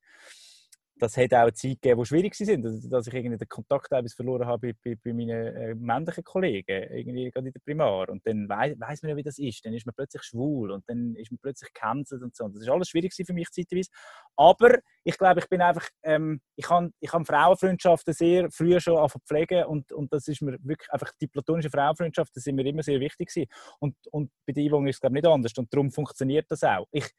Das 0.99 1.17
hat 1.17 1.33
auch 1.33 1.51
Zeit 1.51 1.81
gegeben, 1.81 2.01
die 2.01 2.05
schwierig 2.05 2.39
waren. 2.39 2.62
Dass, 2.62 2.89
dass 2.89 3.07
ich 3.07 3.13
irgendwie 3.13 3.38
den 3.38 3.47
Kontakt 3.47 3.89
verloren 4.15 4.45
habe 4.45 4.73
bei, 4.83 4.95
bei, 5.03 5.13
meinen 5.13 5.29
äh, 5.29 5.75
männlichen 5.75 6.23
Kollegen, 6.23 6.91
irgendwie 6.91 7.31
gerade 7.31 7.47
in 7.47 7.53
der 7.53 7.62
Primar. 7.62 8.09
Und 8.09 8.25
dann 8.27 8.47
weiss, 8.47 8.79
weiss 8.79 9.01
man 9.01 9.12
ja, 9.12 9.17
wie 9.17 9.23
das 9.23 9.39
ist. 9.39 9.65
Dann 9.65 9.73
ist 9.73 9.85
man 9.85 9.95
plötzlich 9.95 10.23
schwul 10.23 10.71
und 10.71 10.83
dann 10.88 11.15
ist 11.15 11.31
man 11.31 11.39
plötzlich 11.41 11.73
gecancelt 11.73 12.21
und 12.21 12.35
so. 12.35 12.45
Und 12.45 12.55
das 12.55 12.63
ist 12.63 12.69
alles 12.69 12.89
schwierig 12.89 13.13
für 13.13 13.33
mich 13.33 13.49
zeitweise. 13.49 13.89
Aber 14.35 14.79
ich 15.03 15.17
glaube, 15.17 15.39
ich 15.39 15.49
bin 15.49 15.62
einfach, 15.62 15.88
ähm, 16.03 16.41
ich 16.55 16.69
habe 16.69 16.91
ich 16.99 17.12
hab 17.12 17.25
Frauenfreundschaften 17.25 18.13
sehr 18.13 18.51
früh 18.51 18.79
schon 18.79 18.97
pflegen 19.27 19.65
und, 19.65 19.91
und 19.91 20.13
das 20.13 20.27
ist 20.27 20.41
mir 20.41 20.57
wirklich 20.62 20.91
einfach, 20.91 21.12
die 21.21 21.27
platonische 21.27 21.69
Frauenfreundschaften 21.69 22.41
sind 22.41 22.55
mir 22.55 22.65
immer 22.65 22.83
sehr 22.83 22.99
wichtig 22.99 23.29
gewesen. 23.29 23.49
Und, 23.79 23.95
und 24.12 24.31
bei 24.45 24.53
der 24.53 24.63
Einwohnung 24.63 24.88
ist 24.88 24.97
es 24.97 25.01
glaube 25.01 25.17
ich 25.17 25.23
nicht 25.23 25.31
anders 25.31 25.53
und 25.57 25.73
darum 25.73 25.91
funktioniert 25.91 26.45
das 26.49 26.63
auch. 26.63 26.88
Ich, 26.91 27.09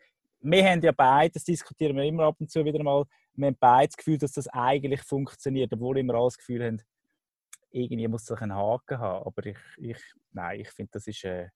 wir 0.42 0.64
haben 0.64 0.80
ja 0.80 0.92
beide, 0.92 1.34
das 1.34 1.44
diskutieren 1.44 1.96
wir 1.96 2.04
immer 2.04 2.24
ab 2.24 2.36
und 2.38 2.50
zu 2.50 2.64
wieder 2.64 2.82
mal, 2.82 3.04
wir 3.34 3.46
haben 3.46 3.56
beide 3.58 3.88
das 3.88 3.96
Gefühl, 3.96 4.18
dass 4.18 4.32
das 4.32 4.48
eigentlich 4.48 5.02
funktioniert, 5.02 5.72
obwohl 5.72 5.96
wir 5.96 6.00
immer 6.00 6.14
das 6.14 6.38
Gefühl 6.38 6.64
haben, 6.64 6.82
irgendwie 7.70 8.08
muss 8.08 8.28
es 8.28 8.42
einen 8.42 8.54
Haken 8.54 8.98
haben. 8.98 9.26
Aber 9.26 9.46
ich, 9.46 9.58
ich 9.78 10.02
nein, 10.32 10.60
ich 10.60 10.70
finde, 10.70 10.90
das 10.92 11.06
ist, 11.06 11.24
äh, 11.24 11.48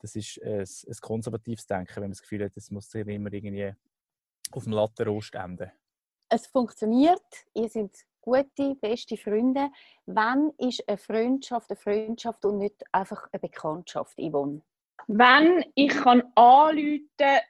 das 0.00 0.16
ist 0.16 0.38
äh, 0.38 0.60
ein, 0.60 0.68
ein 0.88 0.96
konservatives 1.00 1.66
Denken, 1.66 1.96
wenn 1.96 2.02
man 2.04 2.10
das 2.12 2.22
Gefühl 2.22 2.44
hat, 2.44 2.56
es 2.56 2.70
muss 2.70 2.90
sich 2.90 3.06
immer 3.06 3.32
irgendwie 3.32 3.72
auf 4.52 4.64
dem 4.64 4.72
Lattenrost 4.72 5.34
enden. 5.34 5.70
Es 6.28 6.46
funktioniert, 6.46 7.22
ihr 7.54 7.68
seid 7.68 7.92
gute, 8.20 8.74
beste 8.76 9.16
Freunde. 9.16 9.70
Wann 10.06 10.50
ist 10.58 10.86
eine 10.88 10.96
Freundschaft 10.96 11.70
eine 11.70 11.76
Freundschaft 11.76 12.44
und 12.44 12.58
nicht 12.58 12.82
einfach 12.92 13.28
eine 13.32 13.40
Bekanntschaft, 13.40 14.16
Yvonne? 14.18 14.62
Wenn 15.06 15.64
ich 15.74 15.90
kann 15.90 16.22
anrufen 16.34 17.40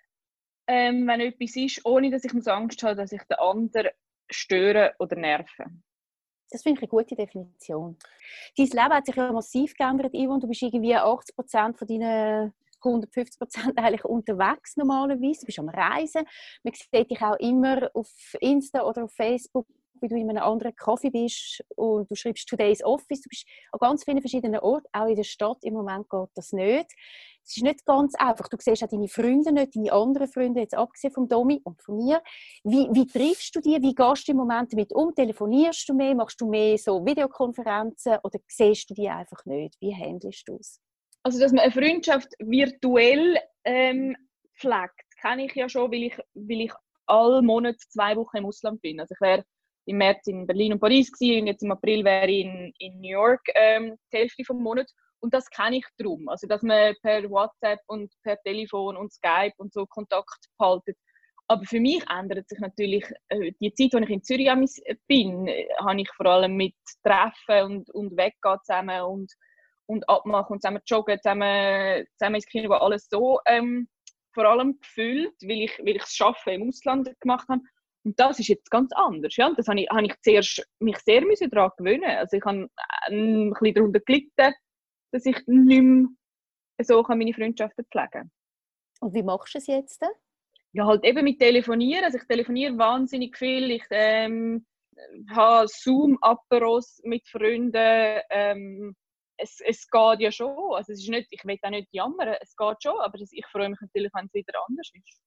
ähm, 0.66 1.06
wenn 1.06 1.20
etwas 1.20 1.56
ist, 1.56 1.84
ohne 1.84 2.10
dass 2.10 2.24
ich 2.24 2.32
Angst 2.46 2.82
habe, 2.82 2.96
dass 2.96 3.12
ich 3.12 3.22
den 3.24 3.38
anderen 3.38 3.90
störe 4.30 4.94
oder 4.98 5.16
nerve. 5.16 5.66
Das 6.50 6.62
finde 6.62 6.78
ich 6.78 6.82
eine 6.82 7.02
gute 7.02 7.16
Definition. 7.16 7.96
Dein 8.56 8.66
Leben 8.66 8.94
hat 8.94 9.06
sich 9.06 9.16
ja 9.16 9.32
massiv 9.32 9.74
geändert, 9.74 10.14
Yvonne. 10.14 10.40
Du 10.40 10.46
bist 10.46 10.62
irgendwie 10.62 10.94
80 10.94 11.34
Prozent 11.34 11.78
von 11.78 11.88
deinen 11.88 12.52
150 12.84 13.38
Prozent 13.38 13.78
eigentlich 13.78 14.04
unterwegs 14.04 14.76
normalerweise. 14.76 15.40
Du 15.40 15.46
bist 15.46 15.58
am 15.58 15.68
Reisen. 15.68 16.24
Man 16.62 16.74
sieht 16.74 17.10
dich 17.10 17.22
auch 17.22 17.36
immer 17.36 17.90
auf 17.94 18.10
Insta 18.40 18.82
oder 18.82 19.04
auf 19.04 19.12
Facebook, 19.12 19.66
wie 20.04 20.08
du 20.08 20.16
in 20.16 20.28
einem 20.28 20.42
anderen 20.42 20.74
Kaffee 20.76 21.10
bist 21.10 21.64
und 21.76 22.10
du 22.10 22.14
schreibst 22.14 22.48
Today's 22.48 22.84
Office. 22.84 23.22
Du 23.22 23.28
bist 23.28 23.46
an 23.72 23.78
ganz 23.80 24.04
vielen 24.04 24.20
verschiedenen 24.20 24.60
Orten, 24.60 24.86
auch 24.92 25.06
in 25.06 25.16
der 25.16 25.24
Stadt. 25.24 25.58
Im 25.62 25.74
Moment 25.74 26.08
geht 26.08 26.28
das 26.34 26.52
nicht. 26.52 26.92
Es 27.42 27.56
ist 27.56 27.62
nicht 27.62 27.84
ganz 27.84 28.14
einfach. 28.14 28.48
Du 28.48 28.56
siehst 28.58 28.84
auch 28.84 28.88
deine 28.88 29.08
Freunde 29.08 29.52
nicht, 29.52 29.76
deine 29.76 29.92
anderen 29.92 30.28
Freunde, 30.28 30.60
jetzt 30.60 30.74
abgesehen 30.74 31.12
von 31.12 31.28
Domi 31.28 31.60
und 31.64 31.82
von 31.82 31.96
mir. 31.96 32.22
Wie, 32.62 32.88
wie 32.92 33.06
triffst 33.06 33.54
du 33.56 33.60
die? 33.60 33.80
Wie 33.82 33.94
gehst 33.94 34.28
du 34.28 34.32
im 34.32 34.38
Moment 34.38 34.72
damit 34.72 34.92
um? 34.94 35.14
Telefonierst 35.14 35.88
du 35.88 35.94
mehr? 35.94 36.14
Machst 36.14 36.40
du 36.40 36.48
mehr 36.48 36.76
so 36.78 37.04
Videokonferenzen 37.04 38.18
oder 38.22 38.38
siehst 38.46 38.90
du 38.90 38.94
die 38.94 39.08
einfach 39.08 39.44
nicht? 39.46 39.76
Wie 39.80 39.94
handelst 39.94 40.46
du 40.46 40.56
es? 40.56 40.80
Also, 41.22 41.40
dass 41.40 41.52
man 41.52 41.64
eine 41.64 41.72
Freundschaft 41.72 42.28
virtuell 42.38 43.38
ähm, 43.64 44.14
pflegt, 44.58 45.00
kenne 45.20 45.46
ich 45.46 45.54
ja 45.54 45.68
schon, 45.68 45.90
weil 45.90 46.04
ich, 46.04 46.18
weil 46.34 46.60
ich 46.60 46.72
alle 47.06 47.42
Monate 47.42 47.78
zwei 47.88 48.16
Wochen 48.16 48.38
im 48.38 48.46
Ausland 48.46 48.80
bin. 48.80 49.00
Also 49.00 49.14
ich 49.14 49.20
wäre 49.20 49.44
im 49.86 49.98
März 49.98 50.26
in 50.26 50.46
Berlin 50.46 50.72
und 50.74 50.80
Paris 50.80 51.12
gewesen, 51.12 51.42
und 51.42 51.46
jetzt 51.48 51.62
im 51.62 51.72
April 51.72 52.04
wäre 52.04 52.30
ich 52.30 52.44
in, 52.44 52.72
in 52.78 53.00
New 53.00 53.10
York 53.10 53.42
ähm, 53.54 53.96
die 54.12 54.18
Hälfte 54.18 54.44
vom 54.44 54.62
Monat. 54.62 54.90
Und 55.20 55.32
das 55.32 55.48
kenne 55.48 55.78
ich 55.78 55.86
darum. 55.96 56.28
Also, 56.28 56.46
dass 56.46 56.62
man 56.62 56.94
per 57.02 57.28
WhatsApp 57.30 57.80
und 57.86 58.12
per 58.22 58.40
Telefon 58.42 58.96
und 58.96 59.12
Skype 59.12 59.54
und 59.56 59.72
so 59.72 59.86
Kontakt 59.86 60.48
behaltet. 60.58 60.98
Aber 61.46 61.64
für 61.64 61.80
mich 61.80 62.02
ändert 62.10 62.48
sich 62.48 62.58
natürlich 62.58 63.04
äh, 63.28 63.52
die 63.60 63.72
Zeit, 63.74 63.94
als 63.94 64.04
ich 64.04 64.14
in 64.14 64.22
Zürich 64.22 64.50
bin, 65.06 65.46
äh, 65.46 65.66
habe 65.78 66.00
ich 66.00 66.10
vor 66.16 66.26
allem 66.26 66.56
mit 66.56 66.74
Treffen 67.02 67.64
und, 67.64 67.90
und 67.90 68.16
Weggehen 68.16 68.58
zusammen 68.64 69.02
und, 69.02 69.32
und 69.86 70.08
Abmachen 70.08 70.54
und 70.54 70.62
zusammen 70.62 70.82
joggen, 70.86 71.18
zusammen, 71.18 72.06
zusammen 72.16 72.34
ins 72.36 72.46
Kino, 72.46 72.72
alles 72.72 73.08
so 73.10 73.40
ähm, 73.46 73.88
vor 74.32 74.46
allem 74.46 74.78
gefüllt, 74.80 75.34
weil 75.42 75.62
ich, 75.62 75.78
weil 75.78 75.96
ich 75.96 76.02
das 76.02 76.20
Arbeiten 76.20 76.62
im 76.62 76.68
Ausland 76.68 77.20
gemacht 77.20 77.48
habe. 77.48 77.60
Und 78.04 78.20
das 78.20 78.38
ist 78.38 78.48
jetzt 78.48 78.70
ganz 78.70 78.92
anders. 78.92 79.34
Ja? 79.36 79.52
Das 79.56 79.66
habe 79.66 79.80
ich, 79.80 79.88
habe 79.88 80.06
ich 80.06 80.14
zuerst 80.22 80.68
mich 80.78 80.98
sehr 80.98 81.22
daran 81.50 81.70
gewöhnen. 81.76 82.04
Also 82.04 82.36
ich 82.36 82.44
habe 82.44 82.68
ein 83.06 83.50
bisschen 83.50 83.74
darunter 83.74 84.00
gelitten, 84.00 84.54
dass 85.12 85.26
ich 85.26 85.36
nicht 85.46 85.82
mehr 85.82 86.08
so 86.82 87.02
meine 87.02 87.32
Freundschaften 87.32 87.86
pflegen 87.90 88.10
kann. 88.10 88.30
Und 89.00 89.14
wie 89.14 89.22
machst 89.22 89.54
du 89.54 89.58
es 89.58 89.66
jetzt? 89.66 90.02
Ja, 90.72 90.86
halt 90.86 91.04
eben 91.04 91.24
mit 91.24 91.38
Telefonieren. 91.38 92.04
Also 92.04 92.18
ich 92.18 92.24
telefoniere 92.24 92.76
wahnsinnig 92.76 93.36
viel. 93.38 93.70
Ich 93.70 93.84
ähm, 93.90 94.66
habe 95.30 95.68
Zoom-Aperos 95.68 97.00
mit 97.04 97.26
Freunden. 97.28 98.20
Ähm, 98.30 98.94
es, 99.36 99.60
es 99.64 99.88
geht 99.88 100.20
ja 100.20 100.30
schon. 100.30 100.74
Also 100.74 100.92
es 100.92 101.00
ist 101.00 101.08
nicht, 101.08 101.28
ich 101.30 101.44
will 101.44 101.58
auch 101.62 101.70
nicht 101.70 101.88
jammern, 101.92 102.36
es 102.40 102.54
geht 102.56 102.82
schon, 102.82 102.98
aber 103.00 103.18
ich 103.18 103.46
freue 103.46 103.68
mich 103.68 103.80
natürlich, 103.80 104.12
wenn 104.14 104.26
es 104.26 104.34
wieder 104.34 104.60
anders 104.68 104.90
ist. 104.92 105.20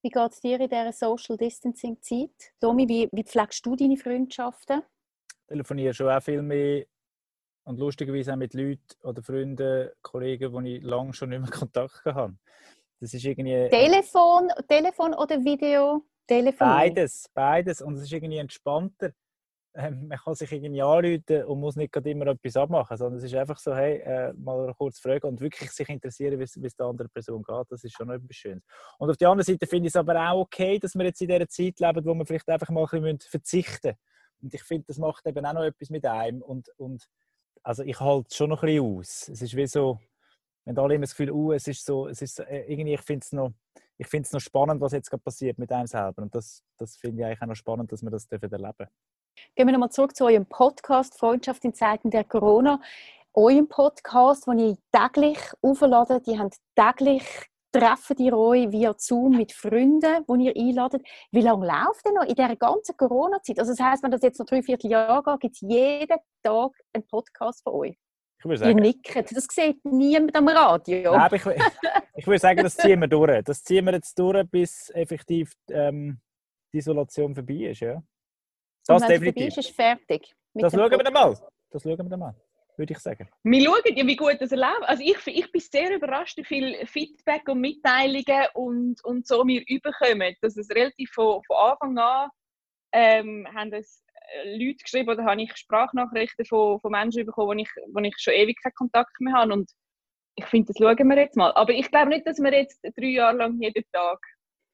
Wie 0.00 0.10
geht 0.10 0.30
es 0.30 0.40
dir 0.40 0.60
in 0.60 0.68
dieser 0.68 0.92
Social 0.92 1.36
Distancing 1.36 2.00
Zeit? 2.00 2.52
Domi, 2.60 2.88
wie, 2.88 3.08
wie 3.10 3.24
pflegst 3.24 3.66
du 3.66 3.74
deine 3.74 3.96
Freundschaften? 3.96 4.82
Ich 5.28 5.46
telefoniere 5.48 5.92
schon 5.92 6.08
auch 6.08 6.22
viel 6.22 6.40
mehr 6.40 6.84
und 7.64 7.80
lustigerweise 7.80 8.32
auch 8.32 8.36
mit 8.36 8.54
Leuten 8.54 8.80
oder 9.02 9.22
Freunden, 9.22 9.90
Kollegen, 10.00 10.64
die 10.64 10.76
ich 10.76 10.84
lange 10.84 11.12
schon 11.14 11.30
nicht 11.30 11.40
mehr 11.40 11.50
Kontakt 11.58 12.04
habe. 12.04 12.36
Das 13.00 13.12
ist 13.12 13.24
irgendwie... 13.24 13.68
Telefon, 13.70 14.48
Telefon 14.68 15.14
oder 15.14 15.44
Video? 15.44 16.04
Telefon. 16.28 16.68
Beides, 16.68 17.28
beides. 17.34 17.82
Und 17.82 17.94
es 17.94 18.02
ist 18.02 18.12
irgendwie 18.12 18.38
entspannter. 18.38 19.12
Ähm, 19.74 20.08
man 20.08 20.18
kann 20.18 20.34
sich 20.34 20.50
irgendwie 20.50 20.82
anrufen 20.82 21.44
und 21.44 21.60
muss 21.60 21.76
nicht 21.76 21.94
immer 21.94 22.26
etwas 22.28 22.56
abmachen, 22.56 22.96
sondern 22.96 23.18
es 23.18 23.24
ist 23.24 23.34
einfach 23.34 23.58
so, 23.58 23.74
hey, 23.74 23.98
äh, 23.98 24.32
mal 24.32 24.74
kurz 24.76 24.98
fragen 24.98 25.26
und 25.26 25.40
wirklich 25.40 25.70
sich 25.70 25.88
interessieren, 25.88 26.38
wie 26.38 26.44
es 26.44 26.76
der 26.76 26.86
anderen 26.86 27.10
Person 27.10 27.42
geht. 27.42 27.66
Das 27.68 27.84
ist 27.84 27.94
schon 27.94 28.10
etwas 28.10 28.36
Schönes. 28.36 28.62
Und 28.98 29.10
auf 29.10 29.16
der 29.16 29.28
anderen 29.28 29.44
Seite 29.44 29.66
finde 29.66 29.86
ich 29.86 29.92
es 29.92 29.96
aber 29.96 30.30
auch 30.30 30.40
okay, 30.40 30.78
dass 30.78 30.94
wir 30.94 31.04
jetzt 31.04 31.20
in 31.20 31.28
dieser 31.28 31.48
Zeit 31.48 31.78
leben, 31.78 32.04
wo 32.04 32.14
wir 32.14 32.26
vielleicht 32.26 32.48
einfach 32.48 32.70
mal 32.70 32.86
ein 32.90 33.02
bisschen 33.02 33.30
verzichten 33.30 33.88
müssen. 33.88 33.98
Und 34.40 34.54
ich 34.54 34.62
finde, 34.62 34.84
das 34.86 34.98
macht 34.98 35.26
eben 35.26 35.44
auch 35.44 35.52
noch 35.52 35.64
etwas 35.64 35.90
mit 35.90 36.06
einem. 36.06 36.42
Und, 36.42 36.68
und 36.76 37.08
also 37.62 37.82
ich 37.82 37.98
halte 38.00 38.28
es 38.30 38.36
schon 38.36 38.50
noch 38.50 38.62
ein 38.62 38.68
bisschen 38.68 38.98
aus. 38.98 39.28
Es 39.28 39.42
ist 39.42 39.56
wie 39.56 39.66
so, 39.66 40.00
wenn 40.64 40.78
alle 40.78 40.94
immer 40.94 41.04
das 41.04 41.10
Gefühl, 41.10 41.30
uh, 41.30 41.52
es 41.52 41.66
ist 41.66 41.84
so, 41.84 42.08
es 42.08 42.22
ist 42.22 42.40
äh, 42.40 42.64
irgendwie, 42.66 42.94
ich 42.94 43.00
finde 43.00 43.24
es 43.24 43.32
noch, 43.32 43.52
ich 43.96 44.06
finde 44.06 44.26
es 44.26 44.32
noch 44.32 44.40
spannend, 44.40 44.80
was 44.80 44.92
jetzt 44.92 45.10
gerade 45.10 45.22
passiert 45.22 45.58
mit 45.58 45.72
einem 45.72 45.86
selber. 45.86 46.22
Und 46.22 46.34
das, 46.34 46.62
das 46.76 46.96
finde 46.96 47.20
ich 47.20 47.26
eigentlich 47.26 47.42
auch 47.42 47.46
noch 47.46 47.54
spannend, 47.56 47.90
dass 47.90 48.02
wir 48.02 48.10
das 48.10 48.26
erleben 48.26 48.50
dürfen. 48.50 48.86
Gehen 49.54 49.66
wir 49.66 49.72
nochmal 49.72 49.90
zurück 49.90 50.16
zu 50.16 50.24
eurem 50.24 50.46
Podcast 50.46 51.18
Freundschaft 51.18 51.64
in 51.64 51.74
Zeiten 51.74 52.10
der 52.10 52.24
Corona. 52.24 52.80
Eurem 53.34 53.68
Podcast, 53.68 54.46
den 54.46 54.58
ihr 54.58 54.76
täglich 54.92 55.38
aufladet, 55.62 56.26
die 56.26 56.38
haben 56.38 56.50
täglich 56.74 57.24
treffen 57.72 58.16
die 58.16 58.32
euch 58.32 58.70
via 58.70 58.94
Zoom 58.96 59.36
mit 59.36 59.52
Freunden, 59.52 60.24
die 60.26 60.46
ihr 60.46 60.56
einladet. 60.56 61.02
Wie 61.30 61.40
lange 61.40 61.66
läuft 61.66 62.06
denn 62.06 62.14
noch 62.14 62.24
in 62.24 62.34
dieser 62.34 62.56
ganzen 62.56 62.96
Corona-Zeit? 62.96 63.58
Also 63.58 63.72
das 63.72 63.80
heisst, 63.80 64.02
wenn 64.02 64.10
das 64.10 64.22
jetzt 64.22 64.38
noch 64.38 64.46
drei 64.46 64.62
Vierteljahr 64.62 65.22
geht, 65.22 65.40
gibt 65.40 65.54
es 65.54 65.60
jeden 65.60 66.18
Tag 66.42 66.70
einen 66.92 67.06
Podcast 67.06 67.62
von 67.62 67.74
euch? 67.74 67.96
Ich 68.38 68.44
würde 68.44 68.58
sagen, 68.58 68.78
ihr 68.78 68.82
nickt. 68.82 69.36
Das 69.36 69.46
sieht 69.50 69.84
niemand 69.84 70.34
am 70.36 70.48
Radio. 70.48 71.12
Nein, 71.12 71.30
ich, 71.32 71.42
ich 72.14 72.26
würde 72.26 72.38
sagen, 72.38 72.62
das 72.62 72.76
ziehen 72.76 73.00
wir 73.00 73.08
durch. 73.08 73.42
Das 73.44 73.62
ziehen 73.62 73.84
wir 73.84 73.92
jetzt 73.92 74.18
durch, 74.18 74.48
bis 74.48 74.90
effektiv 74.90 75.52
ähm, 75.70 76.20
die 76.72 76.78
Isolation 76.78 77.34
vorbei 77.34 77.70
ist. 77.70 77.80
Ja? 77.80 78.00
Das 78.88 79.02
Und 79.02 79.08
definitiv. 79.08 79.48
Ist, 79.48 79.58
ist 79.58 79.76
fertig. 79.76 80.34
Das 80.54 80.72
schauen 80.72 80.90
wir 80.90 80.98
dann 80.98 81.12
mal. 81.12 81.38
Das 81.70 81.82
schauen 81.82 81.96
wir 81.98 82.04
dann 82.04 82.18
mal 82.18 82.34
würde 82.78 82.92
ich 82.92 82.98
sagen. 83.00 83.28
Wir 83.42 83.64
schauen 83.64 83.96
ja, 83.96 84.06
wie 84.06 84.16
gut 84.16 84.36
das 84.40 84.52
erlebt. 84.52 84.82
Also 84.82 85.02
ich, 85.02 85.26
ich 85.26 85.52
bin 85.52 85.60
sehr 85.60 85.94
überrascht, 85.94 86.38
wie 86.38 86.44
viel 86.44 86.86
Feedback 86.86 87.48
und 87.48 87.60
Mitteilungen 87.60 88.46
und, 88.54 89.04
und 89.04 89.26
so 89.26 89.46
wir 89.46 89.62
überkommen. 89.66 90.34
Dass 90.40 90.56
es 90.56 90.70
relativ 90.70 91.10
von, 91.10 91.42
von 91.44 91.56
Anfang 91.56 91.98
an 91.98 92.30
ähm, 92.92 93.46
haben 93.54 93.72
es 93.72 94.02
äh, 94.14 94.56
Leute 94.56 94.82
geschrieben 94.82 95.10
oder 95.10 95.24
habe 95.24 95.42
ich 95.42 95.54
Sprachnachrichten 95.56 96.44
von, 96.46 96.80
von 96.80 96.92
Menschen 96.92 97.26
bekommen, 97.26 97.48
wo 97.48 97.60
ich, 97.60 97.70
wo 97.92 98.00
ich 98.00 98.14
schon 98.18 98.34
ewig 98.34 98.62
keinen 98.62 98.74
Kontakt 98.74 99.20
mehr 99.20 99.34
habe. 99.34 99.52
Und 99.52 99.70
ich 100.36 100.46
finde, 100.46 100.72
das 100.72 100.76
schauen 100.78 101.08
wir 101.08 101.18
jetzt 101.18 101.36
mal. 101.36 101.52
Aber 101.52 101.72
ich 101.72 101.90
glaube 101.90 102.10
nicht, 102.10 102.26
dass 102.26 102.38
wir 102.38 102.52
jetzt 102.52 102.80
drei 102.96 103.06
Jahre 103.06 103.36
lang 103.36 103.60
jeden 103.60 103.84
Tag 103.92 104.18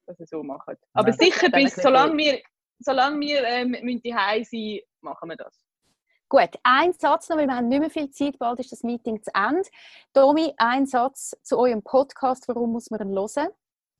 das 0.05 0.17
so 0.29 0.43
machen. 0.43 0.75
Aber 0.93 1.09
Nein, 1.09 1.17
sicher, 1.17 1.49
bis, 1.49 1.75
solange 1.75 2.15
wir, 2.17 2.39
solange 2.79 3.19
wir 3.19 3.43
ähm, 3.43 4.01
die 4.03 4.43
sind, 4.43 4.81
machen 5.01 5.29
wir 5.29 5.35
das. 5.37 5.59
Gut, 6.27 6.49
ein 6.63 6.91
Satz 6.93 7.29
noch, 7.29 7.37
weil 7.37 7.47
wir 7.47 7.55
haben 7.55 7.67
nicht 7.67 7.79
mehr 7.79 7.89
viel 7.89 8.09
Zeit, 8.09 8.39
bald 8.39 8.59
ist 8.59 8.71
das 8.71 8.81
Meeting 8.81 9.21
zu 9.21 9.29
Ende. 9.35 9.69
Domi, 10.11 10.53
ein 10.57 10.87
Satz 10.87 11.35
zu 11.43 11.57
eurem 11.59 11.83
Podcast, 11.83 12.47
warum 12.47 12.71
muss 12.71 12.89
man 12.89 12.99
ihn 13.01 13.15
hören? 13.15 13.49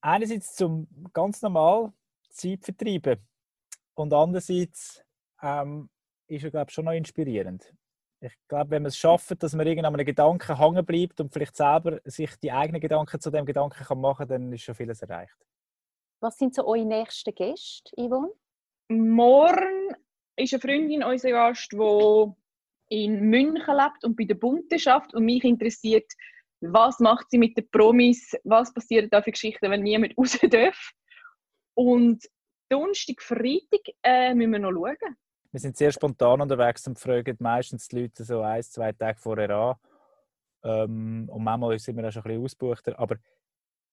Einerseits 0.02 0.56
zum 0.56 0.88
ganz 1.14 1.42
normal 1.42 1.94
Zeit 2.32 2.66
vertreiben 2.66 3.20
und 3.94 4.12
andererseits 4.12 5.04
ähm, 5.42 5.90
ist 6.28 6.44
er 6.44 6.52
glaube 6.52 6.72
schon 6.72 6.86
noch 6.86 6.94
inspirierend. 6.94 7.72
Ich 8.22 8.34
glaube, 8.48 8.72
wenn 8.72 8.82
man 8.82 8.90
es 8.90 8.98
schafft, 8.98 9.44
dass 9.44 9.54
man 9.54 9.68
irgendwann 9.68 9.94
einem 9.94 10.06
Gedanken 10.06 10.58
hängen 10.58 10.86
bleibt 10.86 11.20
und 11.22 11.32
vielleicht 11.32 11.56
selber 11.56 12.00
sich 12.06 12.36
die 12.38 12.52
eigenen 12.52 12.82
Gedanken 12.82 13.20
zu 13.20 13.30
dem 13.30 13.46
Gedanken 13.46 13.84
kann 13.84 14.02
machen 14.02 14.28
kann, 14.28 14.44
dann 14.44 14.54
ist 14.54 14.64
schon 14.64 14.74
vieles 14.74 15.02
erreicht. 15.02 15.38
Was 16.22 16.38
sind 16.38 16.56
so 16.56 16.66
eure 16.66 16.86
nächsten 16.86 17.36
Gäste, 17.36 17.92
Yvonne? 17.96 18.32
Morgen 18.90 19.96
ist 20.38 20.54
eine 20.54 20.62
Freundin 20.62 21.04
unser 21.04 21.32
Gast, 21.32 21.72
die 21.72 22.32
in 22.90 23.30
München 23.30 23.76
lebt 23.76 24.04
und 24.04 24.16
bei 24.16 24.26
der 24.26 24.36
Bunte 24.36 24.78
schafft 24.78 25.14
und 25.14 25.26
mich 25.26 25.44
interessiert, 25.44 26.12
was 26.62 27.00
macht 27.00 27.30
sie 27.30 27.38
mit 27.38 27.58
den 27.58 27.70
Promis, 27.70 28.36
was 28.44 28.74
passiert 28.74 29.12
da 29.14 29.22
für 29.22 29.32
Geschichten, 29.32 29.70
wenn 29.70 29.84
niemand 29.84 30.14
raus 30.18 30.38
darf. 30.50 30.92
Und 31.74 32.26
Donnerstag, 32.70 33.22
Freitag 33.22 33.94
äh, 34.04 34.34
müssen 34.34 34.52
wir 34.52 34.60
noch 34.60 34.72
schauen. 34.72 35.16
Wir 35.52 35.60
sind 35.60 35.78
sehr 35.78 35.92
spontan 35.92 36.42
unterwegs 36.42 36.88
und 36.88 37.00
fragen 37.00 37.38
meistens 37.40 37.88
die 37.88 38.02
Leute 38.02 38.24
so 38.24 38.42
ein, 38.42 38.62
zwei 38.64 38.92
Tage 38.92 39.18
vorher 39.18 39.50
an. 39.52 39.76
Ähm, 40.64 41.30
und 41.32 41.44
manchmal 41.44 41.80
sind 41.80 41.98
wir 41.98 42.08
auch 42.08 42.12
schon 42.12 42.24
ein 42.24 42.28
bisschen 42.28 42.44
ausgebuchter. 42.44 43.00
Aber 43.00 43.18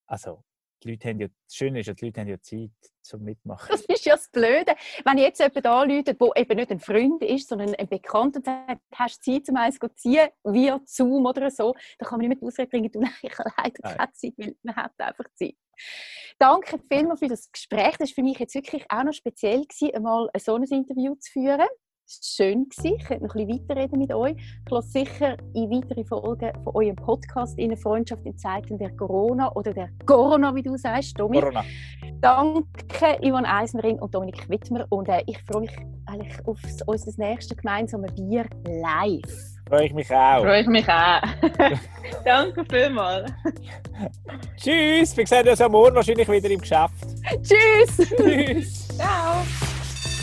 also, 0.07 0.43
die 0.83 0.91
Leute 0.91 1.09
haben 1.09 1.21
ja, 1.21 1.29
das 1.29 1.55
Schöne 1.55 1.81
ist 1.81 1.87
ja, 1.87 1.95
die 1.95 2.07
Leute 2.07 2.21
haben 2.21 2.29
ja 2.29 2.41
Zeit 2.41 2.71
zum 3.03 3.23
Mitmachen. 3.23 3.69
Das 3.71 3.83
ist 3.83 4.05
ja 4.05 4.15
das 4.15 4.29
Blöde. 4.29 4.75
Wenn 5.05 5.19
jetzt 5.19 5.41
jemand 5.41 5.67
anruft, 5.67 6.07
der 6.09 6.17
eben 6.37 6.57
nicht 6.57 6.71
ein 6.71 6.81
Freund 6.81 7.23
ist, 7.23 7.49
sondern 7.49 7.75
ein 7.75 7.89
Bekannter, 7.89 8.39
und 8.39 8.45
sagt, 8.45 8.83
hast 8.95 9.27
du 9.27 9.33
Zeit, 9.33 9.49
um 9.49 9.57
eins 9.57 9.79
zu 9.79 9.89
ziehen, 9.95 10.29
via 10.45 10.81
Zoom 10.85 11.27
oder 11.27 11.51
so, 11.51 11.75
dann 11.99 12.09
kann 12.09 12.19
man 12.19 12.29
nicht 12.29 12.41
mehr 12.41 12.41
die 12.41 12.47
Ausrede 12.47 12.69
bringen, 12.69 12.91
du, 12.91 13.01
nein, 13.01 13.13
ich 13.23 13.39
habe 13.39 13.51
leider 13.57 13.79
Nein. 13.83 13.97
keine 13.97 14.13
Zeit, 14.13 14.35
weil 14.37 14.57
man 14.63 14.77
hat 14.77 14.93
einfach 14.99 15.27
Zeit. 15.35 15.57
Danke 16.39 16.79
vielmals 16.91 17.21
für 17.21 17.29
das 17.29 17.51
Gespräch. 17.51 17.97
Das 17.99 18.11
war 18.11 18.15
für 18.15 18.23
mich 18.23 18.39
jetzt 18.39 18.55
wirklich 18.55 18.85
auch 18.89 19.05
noch 19.05 19.13
speziell, 19.13 19.65
gewesen, 19.65 19.95
einmal 19.95 20.29
ein 20.33 20.41
so 20.41 20.55
ein 20.55 20.63
Interview 20.65 21.15
zu 21.17 21.33
führen. 21.33 21.69
Schön. 22.23 22.69
gewesen. 22.69 22.97
Ich 22.99 23.05
könnte 23.05 23.25
noch 23.25 23.35
ein 23.35 23.47
bisschen 23.47 23.69
weiterreden 23.69 23.99
mit 23.99 24.13
euch. 24.13 24.37
Ich 24.37 24.71
lasse 24.71 24.89
sicher 24.89 25.37
in 25.55 25.71
weitere 25.71 26.05
Folgen 26.05 26.53
von 26.63 26.75
eurem 26.75 26.97
Podcast 26.97 27.59
in 27.59 27.77
Freundschaft 27.77 28.25
in 28.25 28.37
Zeiten 28.37 28.79
der 28.79 28.91
Corona 28.97 29.53
oder 29.53 29.73
der 29.73 29.89
Corona, 30.07 30.55
wie 30.55 30.63
du 30.63 30.77
sagst, 30.77 31.19
Domi. 31.19 31.41
Corona. 31.41 31.65
Danke, 32.21 33.19
Ivan 33.21 33.45
Eisenring 33.45 33.99
und 33.99 34.15
Dominik 34.15 34.49
Wittmer. 34.49 34.87
Und 34.91 35.09
äh, 35.09 35.23
ich 35.27 35.39
freue 35.43 35.63
mich 35.63 35.77
eigentlich 36.07 36.47
auf 36.47 36.59
unser 36.87 37.13
nächstes 37.17 37.57
gemeinsame 37.57 38.07
Bier 38.09 38.47
live. 38.67 39.53
Freue 39.69 39.87
ich 39.87 39.95
mich 39.95 40.11
auch. 40.11 40.43
Freue 40.43 40.61
ich 40.61 40.67
mich 40.67 40.89
auch. 40.89 41.23
Danke 42.25 42.65
vielmals. 42.69 43.33
Tschüss, 44.57 45.17
wir 45.17 45.27
sehen 45.27 45.49
uns 45.49 45.61
am 45.61 45.73
Morgen 45.73 45.95
wahrscheinlich 45.97 46.29
wieder 46.29 46.51
im 46.51 46.61
Geschäft. 46.61 46.95
Tschüss! 47.43 48.09
Tschüss. 48.17 48.89
Ciao. 48.89 49.72